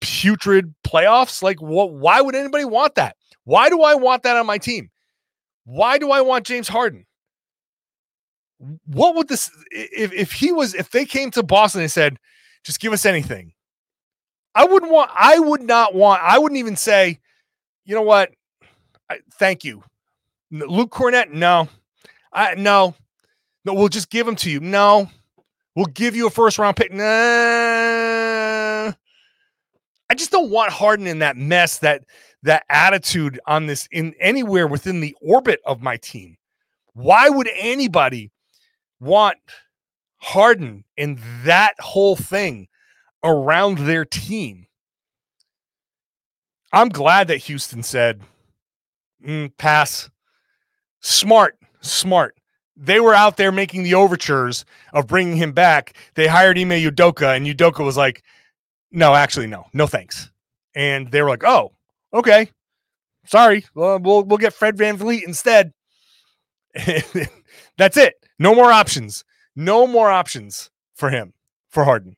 putrid 0.00 0.74
playoffs. 0.84 1.42
Like 1.42 1.62
what? 1.62 1.92
Why 1.92 2.20
would 2.20 2.34
anybody 2.34 2.64
want 2.64 2.96
that? 2.96 3.16
Why 3.50 3.68
do 3.68 3.82
I 3.82 3.96
want 3.96 4.22
that 4.22 4.36
on 4.36 4.46
my 4.46 4.58
team? 4.58 4.90
Why 5.64 5.98
do 5.98 6.12
I 6.12 6.20
want 6.20 6.46
James 6.46 6.68
Harden? 6.68 7.04
What 8.86 9.16
would 9.16 9.26
this 9.26 9.50
if 9.72 10.12
if 10.12 10.30
he 10.30 10.52
was 10.52 10.72
if 10.72 10.92
they 10.92 11.04
came 11.04 11.32
to 11.32 11.42
Boston 11.42 11.80
and 11.80 11.90
said, 11.90 12.20
just 12.62 12.78
give 12.78 12.92
us 12.92 13.04
anything? 13.04 13.52
I 14.54 14.66
wouldn't 14.66 14.92
want. 14.92 15.10
I 15.12 15.40
would 15.40 15.62
not 15.62 15.96
want. 15.96 16.22
I 16.22 16.38
wouldn't 16.38 16.60
even 16.60 16.76
say, 16.76 17.18
you 17.84 17.96
know 17.96 18.02
what? 18.02 18.30
I, 19.10 19.18
thank 19.40 19.64
you, 19.64 19.82
Luke 20.52 20.92
Kornet. 20.92 21.32
No, 21.32 21.68
I 22.32 22.54
no. 22.54 22.94
No, 23.64 23.74
we'll 23.74 23.88
just 23.88 24.10
give 24.10 24.26
them 24.26 24.36
to 24.36 24.48
you. 24.48 24.60
No, 24.60 25.10
we'll 25.74 25.86
give 25.86 26.14
you 26.14 26.28
a 26.28 26.30
first 26.30 26.60
round 26.60 26.76
pick. 26.76 26.92
Nah. 26.92 28.92
I 30.10 30.14
just 30.14 30.30
don't 30.30 30.50
want 30.50 30.72
Harden 30.72 31.08
in 31.08 31.20
that 31.20 31.36
mess, 31.36 31.78
that 31.78 32.04
that 32.42 32.64
attitude 32.68 33.38
on 33.46 33.66
this 33.66 33.88
in 33.90 34.14
anywhere 34.20 34.66
within 34.66 35.00
the 35.00 35.16
orbit 35.20 35.60
of 35.66 35.82
my 35.82 35.96
team. 35.96 36.36
Why 36.94 37.28
would 37.28 37.48
anybody 37.54 38.30
want 38.98 39.38
Harden 40.18 40.84
and 40.96 41.18
that 41.44 41.74
whole 41.78 42.16
thing 42.16 42.68
around 43.22 43.78
their 43.78 44.04
team? 44.04 44.66
I'm 46.72 46.88
glad 46.88 47.28
that 47.28 47.38
Houston 47.38 47.82
said, 47.82 48.22
mm, 49.24 49.50
pass. 49.58 50.08
Smart, 51.00 51.56
smart 51.80 52.36
they 52.80 52.98
were 52.98 53.14
out 53.14 53.36
there 53.36 53.52
making 53.52 53.82
the 53.82 53.94
overtures 53.94 54.64
of 54.94 55.06
bringing 55.06 55.36
him 55.36 55.52
back. 55.52 55.94
They 56.14 56.26
hired 56.26 56.58
Ime 56.58 56.70
Udoka, 56.70 57.36
and 57.36 57.46
Udoka 57.46 57.84
was 57.84 57.96
like, 57.96 58.22
"No, 58.90 59.14
actually, 59.14 59.46
no, 59.46 59.66
no, 59.74 59.86
thanks." 59.86 60.30
And 60.74 61.10
they 61.10 61.22
were 61.22 61.28
like, 61.28 61.44
"Oh, 61.44 61.72
okay, 62.12 62.50
sorry, 63.26 63.64
well, 63.74 63.98
we'll 63.98 64.38
get 64.38 64.54
Fred 64.54 64.76
VanVleet 64.76 65.22
instead." 65.22 65.72
That's 67.78 67.96
it. 67.96 68.14
No 68.38 68.54
more 68.54 68.72
options. 68.72 69.24
No 69.56 69.86
more 69.86 70.10
options 70.10 70.70
for 70.94 71.10
him 71.10 71.32
for 71.68 71.84
Harden. 71.84 72.16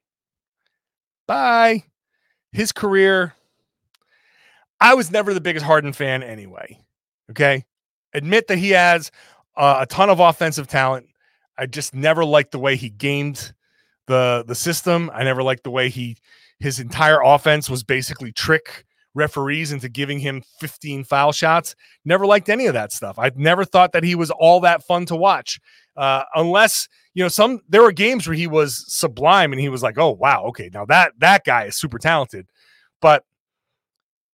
Bye. 1.26 1.84
His 2.52 2.72
career. 2.72 3.34
I 4.80 4.94
was 4.94 5.10
never 5.10 5.32
the 5.32 5.40
biggest 5.40 5.64
Harden 5.64 5.92
fan 5.92 6.22
anyway. 6.22 6.78
Okay. 7.30 7.64
Admit 8.14 8.48
that 8.48 8.58
he 8.58 8.70
has 8.70 9.10
uh, 9.56 9.78
a 9.80 9.86
ton 9.86 10.10
of 10.10 10.20
offensive 10.20 10.66
talent. 10.66 11.06
I 11.56 11.66
just 11.66 11.94
never 11.94 12.24
liked 12.24 12.52
the 12.52 12.58
way 12.58 12.76
he 12.76 12.90
gamed 12.90 13.52
the 14.06 14.44
the 14.46 14.54
system. 14.54 15.10
I 15.14 15.22
never 15.22 15.42
liked 15.42 15.64
the 15.64 15.70
way 15.70 15.88
he 15.88 16.16
his 16.58 16.78
entire 16.78 17.20
offense 17.22 17.70
was 17.70 17.82
basically 17.82 18.32
trick 18.32 18.84
referees 19.14 19.72
into 19.72 19.88
giving 19.88 20.18
him 20.18 20.42
15 20.58 21.04
foul 21.04 21.32
shots. 21.32 21.74
Never 22.04 22.26
liked 22.26 22.48
any 22.48 22.66
of 22.66 22.74
that 22.74 22.92
stuff. 22.92 23.18
I've 23.18 23.36
never 23.36 23.64
thought 23.64 23.92
that 23.92 24.04
he 24.04 24.14
was 24.14 24.30
all 24.30 24.60
that 24.60 24.84
fun 24.84 25.06
to 25.06 25.16
watch. 25.16 25.60
Uh, 25.96 26.22
unless 26.34 26.88
you 27.14 27.22
know 27.22 27.28
some 27.28 27.60
there 27.68 27.82
were 27.82 27.92
games 27.92 28.26
where 28.26 28.36
he 28.36 28.46
was 28.46 28.84
sublime 28.88 29.52
and 29.52 29.60
he 29.60 29.68
was 29.68 29.82
like, 29.82 29.98
"Oh 29.98 30.12
wow, 30.12 30.44
okay, 30.44 30.70
now 30.72 30.86
that 30.86 31.12
that 31.18 31.44
guy 31.44 31.64
is 31.64 31.76
super 31.76 31.98
talented." 31.98 32.46
But 33.02 33.24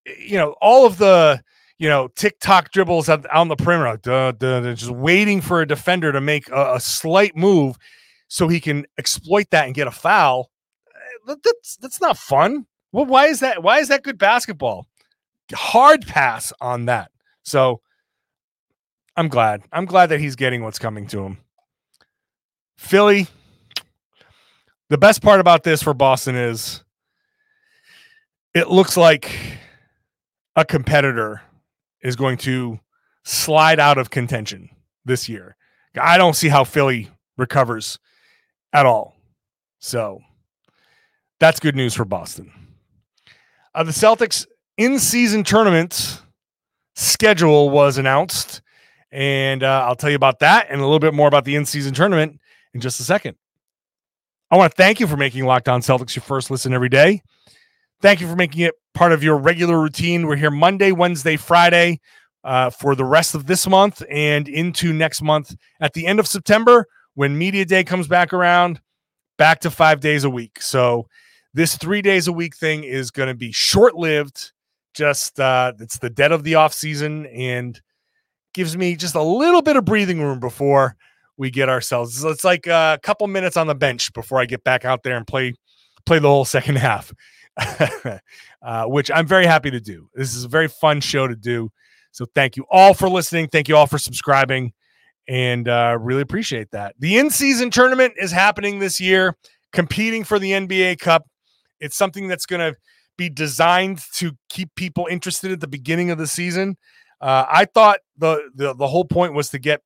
you 0.07 0.38
know, 0.38 0.55
all 0.61 0.87
of 0.87 0.99
the 0.99 1.43
you 1.79 1.88
know, 1.88 2.09
TikTok 2.09 2.73
dribbles 2.73 3.09
on 3.09 3.49
the 3.49 3.57
perimeter, 3.57 3.99
duh, 4.03 4.33
duh, 4.33 4.61
duh, 4.61 4.75
just 4.75 4.91
waiting 4.91 5.41
for 5.41 5.61
a 5.61 5.67
defender 5.67 6.11
to 6.11 6.21
make 6.21 6.49
a, 6.51 6.75
a, 6.75 6.81
slight 6.81 7.37
move 7.37 7.77
so 8.27 8.49
he 8.49 8.59
can 8.59 8.85
exploit 8.99 9.47
that 9.51 9.67
and 9.67 9.77
get 9.77 9.87
a 9.87 9.93
foul. 9.93 10.51
Eh, 11.29 11.35
that's 11.45 11.77
that's 11.77 12.01
not 12.01 12.19
fun. 12.19 12.67
Well, 12.92 13.07
why 13.07 13.27
is 13.27 13.40
that? 13.40 13.62
Why 13.62 13.79
is 13.79 13.88
that 13.88 14.03
good 14.03 14.18
basketball? 14.18 14.87
Hard 15.53 16.07
pass 16.07 16.53
on 16.61 16.87
that. 16.87 17.11
So 17.42 17.81
I'm 19.16 19.29
glad. 19.29 19.62
I'm 19.72 19.85
glad 19.85 20.07
that 20.09 20.20
he's 20.20 20.37
getting 20.37 20.62
what's 20.62 20.79
coming 20.79 21.07
to 21.09 21.20
him. 21.24 21.38
Philly. 22.77 23.27
The 24.90 24.98
best 24.98 25.20
part 25.20 25.40
about 25.40 25.64
this 25.64 25.83
for 25.83 25.92
Boston 25.92 26.35
is 26.35 26.83
it 28.55 28.70
looks 28.70 28.96
like 28.96 29.31
a 30.57 30.64
competitor 30.64 31.42
is 32.01 32.16
going 32.16 32.38
to 32.38 32.81
slide 33.24 33.79
out 33.81 33.98
of 33.98 34.09
contention 34.09 34.70
this 35.05 35.29
year. 35.29 35.57
I 36.01 36.16
don't 36.16 36.35
see 36.35 36.48
how 36.48 36.64
Philly 36.64 37.11
recovers 37.37 37.98
at 38.72 38.87
all. 38.87 39.14
So 39.79 40.20
that's 41.38 41.61
good 41.61 41.77
news 41.77 41.94
for 41.94 42.05
Boston. 42.05 42.51
Uh, 43.79 43.85
the 43.85 43.93
Celtics 43.93 44.45
in 44.77 44.99
season 44.99 45.45
tournament 45.45 46.21
schedule 46.97 47.71
was 47.71 47.97
announced. 47.97 48.61
And 49.12 49.62
uh, 49.62 49.85
I'll 49.87 49.95
tell 49.95 50.11
you 50.11 50.17
about 50.17 50.41
that 50.41 50.67
and 50.69 50.81
a 50.81 50.85
little 50.85 50.99
bit 50.99 51.14
more 51.14 51.29
about 51.29 51.45
the 51.45 51.55
in 51.55 51.64
season 51.64 51.95
tournament 51.95 52.41
in 52.75 52.81
just 52.81 52.99
a 52.99 53.05
second. 53.05 53.37
I 54.51 54.57
want 54.57 54.73
to 54.73 54.77
thank 54.77 54.99
you 54.99 55.07
for 55.07 55.17
making 55.17 55.45
Locked 55.45 55.69
On 55.69 55.81
Celtics 55.81 56.17
your 56.17 56.25
first 56.25 56.51
listen 56.51 56.75
every 56.75 56.88
day. 56.88 57.23
Thank 58.03 58.21
you 58.21 58.27
for 58.27 58.35
making 58.35 58.62
it 58.62 58.75
part 58.95 59.12
of 59.12 59.23
your 59.23 59.38
regular 59.38 59.81
routine. 59.81 60.27
We're 60.27 60.35
here 60.35 60.51
Monday, 60.51 60.91
Wednesday, 60.91 61.37
Friday 61.37 62.01
uh, 62.43 62.71
for 62.71 62.97
the 62.97 63.05
rest 63.05 63.37
of 63.37 63.47
this 63.47 63.69
month 63.69 64.03
and 64.11 64.49
into 64.49 64.93
next 64.93 65.23
month. 65.23 65.55
At 65.81 65.93
the 65.93 66.05
end 66.05 66.19
of 66.19 66.27
September, 66.27 66.85
when 67.14 67.38
Media 67.38 67.64
Day 67.64 67.85
comes 67.85 68.09
back 68.09 68.33
around, 68.33 68.81
back 69.37 69.61
to 69.61 69.71
five 69.71 70.01
days 70.01 70.25
a 70.25 70.31
week. 70.31 70.61
So 70.61 71.07
this 71.59 71.77
three 71.77 72.03
days 72.03 72.29
a 72.29 72.33
week 72.33 72.57
thing 72.57 72.85
is 72.85 73.11
going 73.11 73.27
to 73.27 73.35
be 73.35 73.51
short 73.51 73.97
lived. 73.97 74.53
Just 74.94 75.40
uh, 75.40 75.73
it's 75.81 75.99
the 75.99 76.09
dead 76.09 76.31
of 76.31 76.44
the 76.44 76.55
off 76.55 76.73
season 76.73 77.27
and 77.27 77.81
gives 78.55 78.77
me 78.77 78.94
just 78.94 79.16
a 79.16 79.23
little 79.23 79.61
bit 79.61 79.75
of 79.75 79.85
breathing 79.85 80.23
room 80.23 80.38
before 80.38 80.94
we 81.37 81.51
get 81.51 81.68
ourselves. 81.68 82.25
It's 82.25 82.44
like 82.44 82.68
a 82.68 83.01
couple 83.03 83.27
minutes 83.27 83.57
on 83.57 83.66
the 83.66 83.75
bench 83.75 84.12
before 84.12 84.38
I 84.38 84.47
get 84.47 84.62
back 84.62 84.85
out 84.85 85.03
there 85.03 85.16
and 85.16 85.27
play 85.27 85.53
play 86.07 86.21
the 86.21 86.29
whole 86.29 86.44
second 86.44 86.77
half. 86.79 87.12
uh, 88.62 88.85
which 88.85 89.11
I'm 89.12 89.27
very 89.27 89.44
happy 89.44 89.73
to 89.73 89.81
do. 89.81 90.09
This 90.14 90.37
is 90.37 90.44
a 90.44 90.49
very 90.49 90.68
fun 90.68 91.01
show 91.01 91.27
to 91.27 91.35
do. 91.35 91.71
So 92.12 92.25
thank 92.37 92.57
you 92.57 92.66
all 92.71 92.94
for 92.94 93.09
listening. 93.09 93.49
Thank 93.49 93.68
you 93.68 93.77
all 93.77 93.88
for 93.88 93.99
subscribing 93.99 94.73
and 95.27 95.68
uh, 95.68 95.99
really 96.01 96.23
appreciate 96.23 96.71
that. 96.71 96.94
The 97.01 97.18
in 97.18 97.31
season 97.31 97.71
tournament 97.71 98.14
is 98.16 98.31
happening 98.31 98.79
this 98.79 99.01
year, 99.01 99.37
competing 99.73 100.23
for 100.23 100.38
the 100.38 100.53
NBA 100.53 101.01
Cup. 101.01 101.28
It's 101.81 101.97
something 101.97 102.29
that's 102.29 102.47
going 102.47 102.61
to 102.61 102.79
be 103.17 103.29
designed 103.29 104.01
to 104.14 104.33
keep 104.49 104.75
people 104.77 105.07
interested 105.11 105.51
at 105.51 105.61
the 105.61 105.67
beginning 105.67 106.11
of 106.11 106.19
the 106.19 106.27
season. 106.27 106.77
Uh, 107.21 107.45
I 107.51 107.64
thought 107.64 107.99
the, 108.17 108.49
the 108.55 108.75
the 108.75 108.87
whole 108.87 109.05
point 109.05 109.35
was 109.35 109.51
to 109.51 109.59
get 109.59 109.83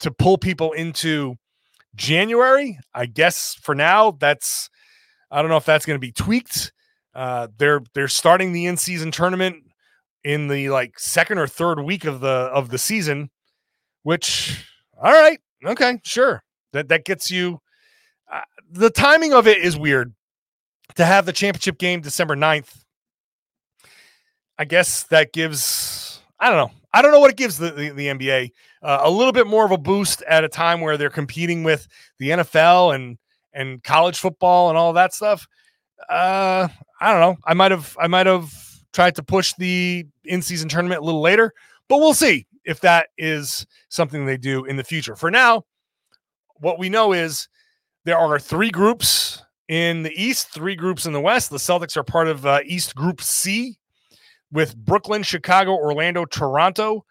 to 0.00 0.10
pull 0.10 0.38
people 0.38 0.72
into 0.72 1.34
January. 1.96 2.78
I 2.94 3.06
guess 3.06 3.56
for 3.60 3.74
now, 3.74 4.12
that's 4.12 4.70
I 5.30 5.42
don't 5.42 5.50
know 5.50 5.56
if 5.56 5.64
that's 5.64 5.86
going 5.86 5.96
to 5.96 6.06
be 6.06 6.12
tweaked. 6.12 6.72
Uh, 7.14 7.48
they're 7.58 7.80
they're 7.94 8.08
starting 8.08 8.52
the 8.52 8.66
in 8.66 8.76
season 8.76 9.10
tournament 9.10 9.56
in 10.22 10.48
the 10.48 10.70
like 10.70 10.98
second 10.98 11.38
or 11.38 11.46
third 11.46 11.80
week 11.80 12.04
of 12.04 12.20
the 12.20 12.28
of 12.28 12.70
the 12.70 12.78
season, 12.78 13.30
which 14.04 14.64
all 14.96 15.12
right, 15.12 15.40
Okay, 15.64 16.00
sure. 16.04 16.42
That 16.72 16.88
that 16.88 17.04
gets 17.04 17.30
you. 17.30 17.60
Uh, 18.32 18.40
the 18.70 18.90
timing 18.90 19.32
of 19.32 19.46
it 19.46 19.58
is 19.58 19.76
weird. 19.76 20.12
To 20.96 21.04
have 21.04 21.26
the 21.26 21.32
championship 21.32 21.78
game 21.78 22.00
December 22.02 22.36
9th, 22.36 22.84
I 24.58 24.64
guess 24.64 25.04
that 25.04 25.32
gives. 25.32 26.20
I 26.38 26.50
don't 26.50 26.58
know. 26.58 26.74
I 26.92 27.02
don't 27.02 27.10
know 27.10 27.20
what 27.20 27.30
it 27.30 27.36
gives 27.36 27.58
the 27.58 27.70
the, 27.70 27.90
the 27.90 28.06
NBA. 28.06 28.50
Uh, 28.82 29.00
a 29.02 29.10
little 29.10 29.32
bit 29.32 29.46
more 29.46 29.64
of 29.64 29.72
a 29.72 29.78
boost 29.78 30.22
at 30.22 30.44
a 30.44 30.48
time 30.48 30.80
where 30.80 30.96
they're 30.96 31.10
competing 31.10 31.64
with 31.64 31.88
the 32.18 32.30
NFL 32.30 32.94
and 32.94 33.18
and 33.52 33.82
college 33.82 34.18
football 34.18 34.68
and 34.68 34.78
all 34.78 34.92
that 34.92 35.14
stuff. 35.14 35.46
Uh, 36.08 36.68
I 37.00 37.10
don't 37.10 37.20
know. 37.20 37.36
I 37.44 37.54
might 37.54 37.70
have 37.70 37.96
I 38.00 38.06
might 38.06 38.26
have 38.26 38.52
tried 38.92 39.16
to 39.16 39.22
push 39.22 39.54
the 39.54 40.06
in 40.24 40.42
season 40.42 40.68
tournament 40.68 41.00
a 41.00 41.04
little 41.04 41.20
later, 41.20 41.52
but 41.88 41.98
we'll 41.98 42.14
see 42.14 42.46
if 42.64 42.80
that 42.80 43.08
is 43.18 43.66
something 43.88 44.24
they 44.24 44.36
do 44.36 44.64
in 44.64 44.76
the 44.76 44.84
future. 44.84 45.16
For 45.16 45.30
now, 45.30 45.64
what 46.56 46.78
we 46.78 46.88
know 46.88 47.12
is 47.12 47.48
there 48.04 48.18
are 48.18 48.38
three 48.38 48.70
groups 48.70 49.42
in 49.68 50.02
the 50.02 50.12
East, 50.12 50.48
three 50.52 50.74
groups 50.74 51.06
in 51.06 51.12
the 51.12 51.20
West. 51.20 51.50
The 51.50 51.56
Celtics 51.56 51.96
are 51.96 52.04
part 52.04 52.28
of 52.28 52.44
uh, 52.44 52.60
East 52.64 52.94
Group 52.94 53.20
C 53.20 53.78
with 54.52 54.76
Brooklyn, 54.76 55.22
Chicago, 55.22 55.72
Orlando, 55.72 56.24
Toronto. 56.24 57.04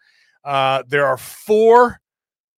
Uh, 0.44 0.82
there 0.88 1.06
are 1.06 1.16
four 1.16 2.00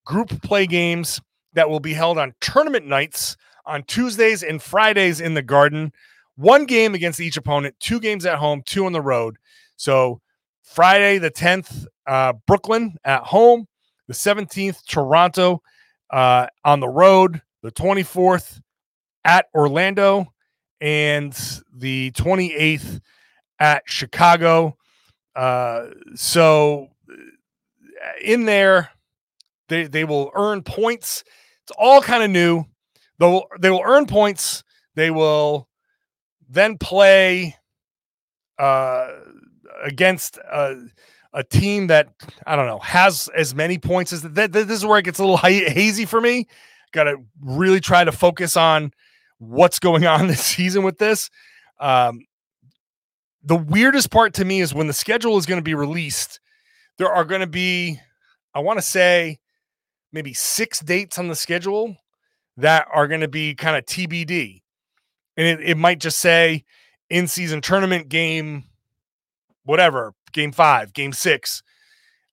group 0.05 0.29
play 0.43 0.67
games 0.67 1.21
that 1.55 1.69
will 1.69 1.81
be 1.81 1.95
held 1.95 2.19
on 2.19 2.35
tournament 2.41 2.87
nights 2.87 3.37
on 3.65 3.83
Tuesdays 3.85 4.43
and 4.43 4.63
Fridays 4.63 5.21
in 5.21 5.35
the 5.35 5.43
Garden. 5.43 5.93
One 6.37 6.67
game 6.67 6.95
against 6.95 7.21
each 7.21 7.37
opponent, 7.37 7.75
two 7.81 7.99
games 7.99 8.27
at 8.27 8.39
home, 8.39 8.63
two 8.65 8.87
on 8.87 8.93
the 8.93 9.01
road. 9.01 9.37
So 9.77 10.21
Friday 10.63 11.19
the 11.19 11.31
10th, 11.31 11.87
uh, 12.07 12.35
Brooklyn 12.47 12.97
at 13.05 13.23
home. 13.23 13.67
The 14.09 14.15
17th, 14.15 14.85
Toronto 14.87 15.63
uh, 16.11 16.47
on 16.65 16.79
the 16.79 16.89
road. 16.89 17.43
The 17.63 17.73
24th 17.73 18.61
at 19.27 19.47
Orlando. 19.55 20.33
And 20.81 21.33
the 21.75 22.12
28th 22.12 23.01
at 23.59 23.83
Chicago. 23.87 24.77
Uh, 25.35 25.87
so 26.15 26.89
uh, 27.11 27.15
in 28.23 28.45
there, 28.45 28.91
they, 29.69 29.85
they 29.85 30.05
will 30.05 30.31
earn 30.35 30.62
points. 30.62 31.25
It's 31.62 31.73
all 31.79 32.01
kind 32.01 32.23
of 32.23 32.31
new. 32.31 32.65
They'll, 33.19 33.45
they 33.59 33.71
will 33.71 33.83
earn 33.85 34.07
points. 34.07 34.62
They 34.95 35.11
will 35.11 35.69
then 36.49 36.79
play 36.79 37.57
uh, 38.59 39.09
against 39.83 40.39
a, 40.39 40.77
a, 41.33 41.45
team 41.45 41.89
that 41.89 42.09
I 42.47 42.57
don't 42.57 42.67
know 42.67 42.79
has 42.79 43.29
as 43.37 43.55
many 43.55 43.79
points 43.79 44.12
as 44.12 44.23
that. 44.23 44.53
This 44.53 44.71
is 44.71 44.87
where 44.87 44.99
it 44.99 45.05
gets 45.05 45.19
a 45.19 45.23
little 45.23 45.37
hazy 45.39 46.07
for 46.07 46.21
me. 46.21 46.47
Got 46.93 47.05
to 47.05 47.17
really 47.43 47.81
try 47.81 48.05
to 48.05 48.12
focus 48.12 48.57
on 48.57 48.93
what's 49.38 49.79
going 49.79 50.07
on 50.07 50.27
this 50.27 50.42
season 50.42 50.83
with 50.83 50.99
this. 50.99 51.31
Um, 51.81 52.27
the 53.42 53.57
weirdest 53.57 54.11
part 54.11 54.35
to 54.35 54.44
me 54.44 54.61
is 54.61 54.75
when 54.75 54.87
the 54.87 54.92
schedule 54.92 55.37
is 55.38 55.46
going 55.46 55.59
to 55.61 55.64
be 55.64 55.75
released. 55.75 56.40
There 56.99 57.11
are 57.11 57.25
going 57.25 57.42
to 57.42 57.46
be, 57.46 58.01
I 58.55 58.61
want 58.61 58.79
to 58.79 58.83
say, 58.83 59.38
maybe 60.12 60.33
six 60.33 60.81
dates 60.81 61.18
on 61.18 61.29
the 61.29 61.35
schedule 61.35 61.96
that 62.57 62.87
are 62.92 63.07
going 63.07 63.20
to 63.20 63.29
be 63.29 63.55
kind 63.55 63.77
of 63.77 63.85
TBD 63.85 64.62
and 65.37 65.46
it, 65.46 65.70
it 65.70 65.77
might 65.77 66.01
just 66.01 66.18
say 66.18 66.64
in 67.11 67.27
season 67.29 67.61
tournament 67.61 68.09
game, 68.09 68.64
whatever, 69.64 70.14
game 70.33 70.53
five, 70.53 70.92
game 70.92 71.12
six, 71.12 71.62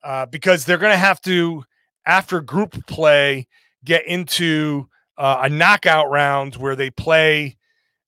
uh, 0.04 0.26
because 0.26 0.66
they're 0.66 0.78
going 0.78 0.94
to 0.94 0.98
have 0.98 1.22
to, 1.22 1.64
after 2.06 2.42
group 2.42 2.86
play, 2.88 3.48
get 3.84 4.06
into 4.08 4.88
uh, 5.18 5.42
a 5.44 5.50
knockout 5.50 6.10
round 6.10 6.56
where 6.56 6.76
they 6.76 6.90
play, 6.90 7.58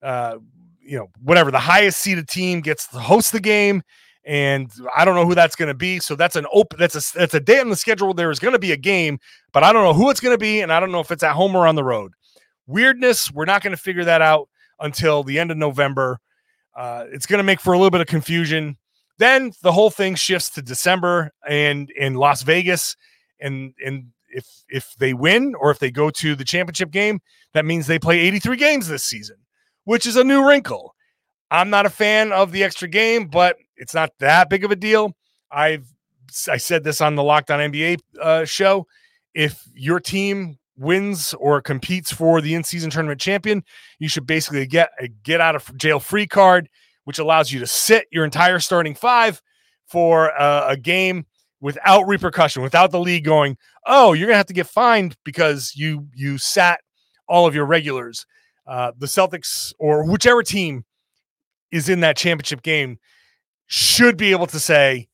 uh, 0.01 0.37
you 0.81 0.97
know, 0.97 1.09
whatever 1.23 1.51
the 1.51 1.59
highest 1.59 1.99
seeded 1.99 2.27
team 2.27 2.61
gets 2.61 2.87
to 2.87 2.99
host 2.99 3.31
the 3.31 3.39
game. 3.39 3.81
And 4.25 4.71
I 4.95 5.05
don't 5.05 5.13
know 5.15 5.25
who 5.25 5.35
that's 5.35 5.55
going 5.55 5.67
to 5.67 5.75
be. 5.75 5.99
So 5.99 6.15
that's 6.15 6.35
an 6.35 6.47
open. 6.51 6.79
That's 6.79 6.95
a 6.95 7.17
that's 7.17 7.35
a 7.35 7.39
day 7.39 7.59
on 7.59 7.69
the 7.69 7.75
schedule. 7.75 8.13
There 8.13 8.31
is 8.31 8.39
going 8.39 8.53
to 8.53 8.59
be 8.59 8.71
a 8.71 8.77
game, 8.77 9.19
but 9.53 9.63
I 9.63 9.71
don't 9.71 9.83
know 9.83 9.93
who 9.93 10.09
it's 10.09 10.19
going 10.19 10.33
to 10.33 10.39
be, 10.39 10.61
and 10.61 10.73
I 10.73 10.79
don't 10.79 10.91
know 10.91 10.99
if 10.99 11.11
it's 11.11 11.21
at 11.21 11.33
home 11.33 11.55
or 11.55 11.67
on 11.67 11.75
the 11.75 11.83
road. 11.83 12.11
Weirdness. 12.65 13.31
We're 13.31 13.45
not 13.45 13.61
going 13.61 13.75
to 13.75 13.81
figure 13.81 14.03
that 14.05 14.23
out 14.23 14.49
until 14.79 15.23
the 15.23 15.37
end 15.37 15.51
of 15.51 15.57
November. 15.57 16.19
Uh, 16.75 17.05
it's 17.11 17.27
going 17.27 17.37
to 17.37 17.43
make 17.43 17.59
for 17.61 17.73
a 17.73 17.77
little 17.77 17.91
bit 17.91 18.01
of 18.01 18.07
confusion. 18.07 18.77
Then 19.19 19.51
the 19.61 19.71
whole 19.71 19.91
thing 19.91 20.15
shifts 20.15 20.49
to 20.51 20.61
December 20.63 21.31
and 21.47 21.91
in 21.91 22.15
Las 22.15 22.41
Vegas, 22.41 22.95
and 23.39 23.75
and 23.85 24.07
if 24.35 24.63
if 24.69 24.93
they 24.99 25.13
win 25.13 25.55
or 25.59 25.71
if 25.71 25.79
they 25.79 25.89
go 25.89 26.09
to 26.09 26.35
the 26.35 26.43
championship 26.43 26.91
game, 26.91 27.19
that 27.53 27.65
means 27.65 27.87
they 27.87 27.99
play 27.99 28.19
83 28.19 28.57
games 28.57 28.87
this 28.87 29.03
season, 29.03 29.37
which 29.85 30.05
is 30.05 30.15
a 30.15 30.23
new 30.23 30.47
wrinkle. 30.47 30.93
I'm 31.49 31.69
not 31.69 31.85
a 31.85 31.89
fan 31.89 32.31
of 32.31 32.51
the 32.51 32.63
extra 32.63 32.87
game, 32.87 33.27
but 33.27 33.55
it's 33.77 33.93
not 33.93 34.11
that 34.19 34.49
big 34.49 34.63
of 34.63 34.71
a 34.71 34.75
deal. 34.75 35.13
I've 35.51 35.87
I 36.49 36.57
said 36.57 36.83
this 36.83 37.01
on 37.01 37.15
the 37.15 37.23
Locked 37.23 37.49
On 37.49 37.59
NBA 37.59 37.99
uh, 38.21 38.45
show. 38.45 38.87
If 39.33 39.63
your 39.73 39.99
team 39.99 40.57
wins 40.77 41.33
or 41.35 41.61
competes 41.61 42.11
for 42.11 42.41
the 42.41 42.53
in-season 42.55 42.89
tournament 42.89 43.21
champion, 43.21 43.63
you 43.99 44.09
should 44.09 44.27
basically 44.27 44.65
get 44.65 44.89
a 44.99 45.07
get 45.07 45.39
out 45.39 45.55
of 45.55 45.75
jail 45.77 45.99
free 45.99 46.27
card, 46.27 46.67
which 47.05 47.19
allows 47.19 47.51
you 47.51 47.59
to 47.59 47.67
sit 47.67 48.07
your 48.11 48.25
entire 48.25 48.59
starting 48.59 48.95
five 48.95 49.41
for 49.85 50.29
a, 50.29 50.65
a 50.69 50.77
game 50.77 51.25
without 51.61 52.03
repercussion, 52.03 52.61
without 52.61 52.91
the 52.91 52.99
league 52.99 53.23
going, 53.23 53.57
"Oh, 53.85 54.13
you're 54.13 54.27
gonna 54.27 54.37
have 54.37 54.45
to 54.47 54.53
get 54.53 54.67
fined 54.67 55.15
because 55.23 55.73
you 55.75 56.07
you 56.13 56.37
sat 56.37 56.81
all 57.27 57.47
of 57.47 57.55
your 57.55 57.65
regulars." 57.65 58.25
Uh, 58.67 58.91
the 58.97 59.05
Celtics 59.05 59.73
or 59.79 60.09
whichever 60.09 60.43
team 60.43 60.85
is 61.71 61.89
in 61.89 61.99
that 62.01 62.17
championship 62.17 62.61
game 62.61 62.97
should 63.67 64.17
be 64.17 64.31
able 64.31 64.47
to 64.47 64.59
say, 64.59 65.07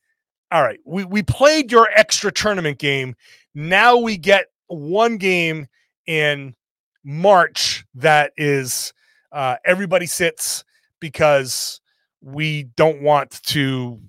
"All 0.52 0.62
right, 0.64 0.80
we 0.86 1.06
we 1.06 1.24
played 1.24 1.72
your 1.72 1.90
extra 1.96 2.32
tournament 2.32 2.80
game. 2.80 3.16
Now 3.54 3.98
we 3.98 4.18
get 4.18 4.48
one 4.68 5.18
game 5.18 5.68
in 6.06 6.56
March 7.04 7.86
that 7.96 8.32
is 8.38 8.94
uh, 9.32 9.58
everybody 9.66 10.06
sits 10.06 10.64
because 11.00 11.82
we 12.22 12.64
don't 12.76 13.02
want 13.02 13.42
to 13.44 14.00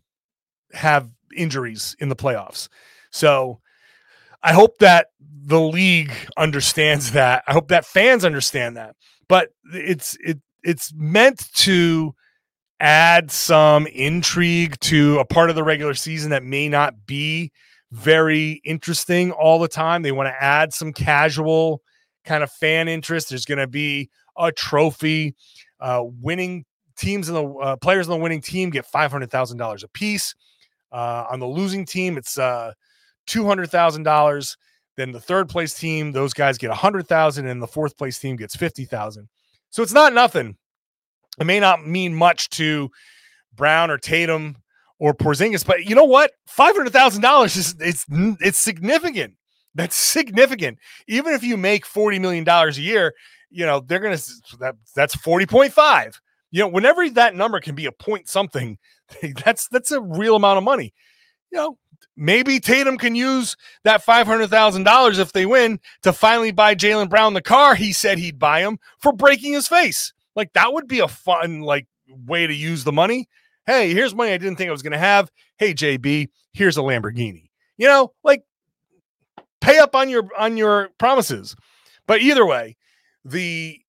have 0.73 1.11
injuries 1.35 1.97
in 1.99 2.09
the 2.09 2.16
playoffs. 2.16 2.68
So 3.11 3.61
I 4.42 4.53
hope 4.53 4.79
that 4.79 5.09
the 5.21 5.61
league 5.61 6.12
understands 6.37 7.12
that. 7.12 7.45
I 7.47 7.53
hope 7.53 7.68
that 7.68 7.85
fans 7.85 8.25
understand 8.25 8.77
that. 8.77 8.97
But 9.29 9.51
it's 9.73 10.16
it 10.21 10.38
it's 10.62 10.92
meant 10.95 11.53
to 11.55 12.14
add 12.81 13.31
some 13.31 13.87
intrigue 13.87 14.79
to 14.81 15.18
a 15.18 15.25
part 15.25 15.51
of 15.51 15.57
the 15.57 15.62
regular 15.62 15.95
season 15.95 16.31
that 16.31 16.42
may 16.42 16.68
not 16.68 17.07
be 17.07 17.53
very 17.92 18.61
interesting 18.64 19.31
all 19.31 19.59
the 19.59 19.68
time. 19.68 20.03
They 20.03 20.12
want 20.12 20.29
to 20.29 20.42
add 20.42 20.73
some 20.73 20.92
casual 20.92 21.83
kind 22.25 22.42
of 22.42 22.51
fan 22.51 22.88
interest. 22.88 23.29
There's 23.29 23.45
going 23.45 23.59
to 23.59 23.66
be 23.66 24.11
a 24.37 24.51
trophy. 24.51 25.35
Uh, 25.79 26.05
winning 26.05 26.64
teams 26.97 27.29
and 27.29 27.37
the 27.37 27.49
uh, 27.55 27.77
players 27.77 28.09
on 28.09 28.18
the 28.18 28.23
winning 28.23 28.40
team 28.40 28.71
get 28.71 28.87
five 28.87 29.11
hundred 29.11 29.31
thousand 29.31 29.59
dollars 29.59 29.83
a 29.83 29.88
piece. 29.88 30.35
Uh, 30.92 31.26
on 31.31 31.40
the 31.40 31.46
losing 31.46 31.85
team, 31.87 32.18
it's 32.18 32.38
uh, 32.38 32.72
two 33.26 33.46
hundred 33.46 33.70
thousand 33.70 34.02
dollars. 34.02 34.57
Then 34.96 35.11
the 35.11 35.20
third 35.20 35.48
place 35.48 35.72
team, 35.74 36.12
those 36.12 36.35
guys 36.35 36.59
get 36.59 36.70
a 36.70 36.74
hundred 36.74 37.09
thousand, 37.09 37.46
and 37.46 37.62
the 37.62 37.66
fourth 37.66 37.96
place 37.96 38.18
team 38.18 38.37
gets 38.37 38.55
fifty 38.55 38.85
thousand. 38.85 39.28
So 39.70 39.83
it's 39.83 39.94
not 39.94 40.12
nothing. 40.12 40.57
It 41.40 41.44
may 41.44 41.61
not 41.61 41.87
mean 41.87 42.14
much 42.14 42.50
to 42.50 42.90
Brown 43.55 43.90
or 43.90 43.96
Tatum 43.96 44.57
or 44.98 45.14
Porzingis. 45.14 45.64
But 45.64 45.87
you 45.87 45.94
know 45.94 46.05
what? 46.05 46.33
Five 46.46 46.76
hundred 46.76 46.92
thousand 46.92 47.22
dollars 47.22 47.57
is 47.57 47.74
it's 47.81 48.05
it's 48.11 48.59
significant. 48.59 49.35
That's 49.74 49.96
significant. 49.96 50.78
Even 51.09 51.33
if 51.33 51.42
you 51.42 51.57
make 51.57 51.87
forty 51.87 52.18
million 52.18 52.44
dollars 52.44 52.76
a 52.76 52.83
year, 52.83 53.14
you 53.50 53.64
know 53.64 53.81
they're 53.81 53.98
gonna 53.98 54.20
that 54.61 54.76
that's 54.94 55.14
forty 55.14 55.46
point 55.46 55.72
five. 55.72 56.20
You 56.50 56.61
know, 56.61 56.68
whenever 56.68 57.09
that 57.09 57.35
number 57.35 57.61
can 57.61 57.74
be 57.74 57.87
a 57.87 57.92
point 57.92 58.28
something, 58.28 58.76
that's 59.44 59.68
that's 59.68 59.90
a 59.90 60.01
real 60.01 60.37
amount 60.37 60.59
of 60.59 60.64
money. 60.64 60.92
You 61.51 61.59
know, 61.59 61.79
maybe 62.16 62.61
Tatum 62.61 62.98
can 62.98 63.14
use 63.14 63.57
that 63.85 64.03
five 64.03 64.27
hundred 64.27 64.48
thousand 64.48 64.85
dollars 64.85 65.18
if 65.18 65.33
they 65.33 65.46
win 65.46 65.81
to 66.03 66.12
finally 66.12 66.53
buy 66.53 66.75
Jaylen 66.75 67.11
Brown 67.11 67.35
the 67.35 67.42
car 67.42 67.75
he 67.75 67.92
said 67.92 68.18
he'd 68.18 68.38
buy 68.38 68.61
him 68.61 68.79
for 68.98 69.12
breaking 69.12 69.53
his 69.53 69.68
face. 69.68 70.12
Like 70.35 70.53
that 70.55 70.72
would 70.72 70.88
be 70.88 71.01
a 71.01 71.09
fun 71.09 71.61
like 71.61 71.87
way 72.09 72.46
to 72.46 72.55
use 72.55 72.85
the 72.85 72.92
money 72.92 73.29
hey, 73.66 73.92
here's 73.92 74.14
money 74.14 74.33
I 74.33 74.38
didn't 74.38 74.57
think 74.57 74.68
I 74.68 74.72
was 74.72 74.83
to 74.83 74.98
have. 74.98 75.31
Hey, 75.59 75.75
JB, 75.75 76.29
here's 76.53 76.77
a 76.77 76.81
Lamborghini. 76.81 77.51
You 77.77 77.88
know, 77.88 78.12
like 78.22 78.42
pay 79.61 79.79
up 79.79 79.94
on 79.96 80.09
your 80.09 80.29
on 80.38 80.57
your 80.57 80.90
promises. 80.98 81.57
But 82.07 82.20
either 82.20 82.44
way, 82.44 82.77
the 83.25 83.81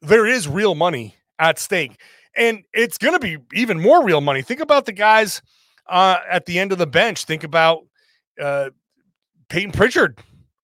there 0.00 0.26
is 0.26 0.48
real 0.48 0.74
money 0.74 1.16
at 1.38 1.58
stake, 1.58 2.00
and 2.38 2.62
it's 2.72 2.98
going 2.98 3.14
to 3.14 3.20
be 3.20 3.38
even 3.52 3.80
more 3.80 4.04
real 4.04 4.20
money. 4.20 4.42
Think 4.42 4.60
about 4.60 4.86
the 4.86 4.92
guys 4.92 5.42
uh, 5.88 6.18
at 6.30 6.46
the 6.46 6.58
end 6.58 6.72
of 6.72 6.78
the 6.78 6.86
bench. 6.86 7.24
Think 7.24 7.44
about 7.44 7.80
uh, 8.40 8.70
Payton 9.48 9.72
Pritchard 9.72 10.18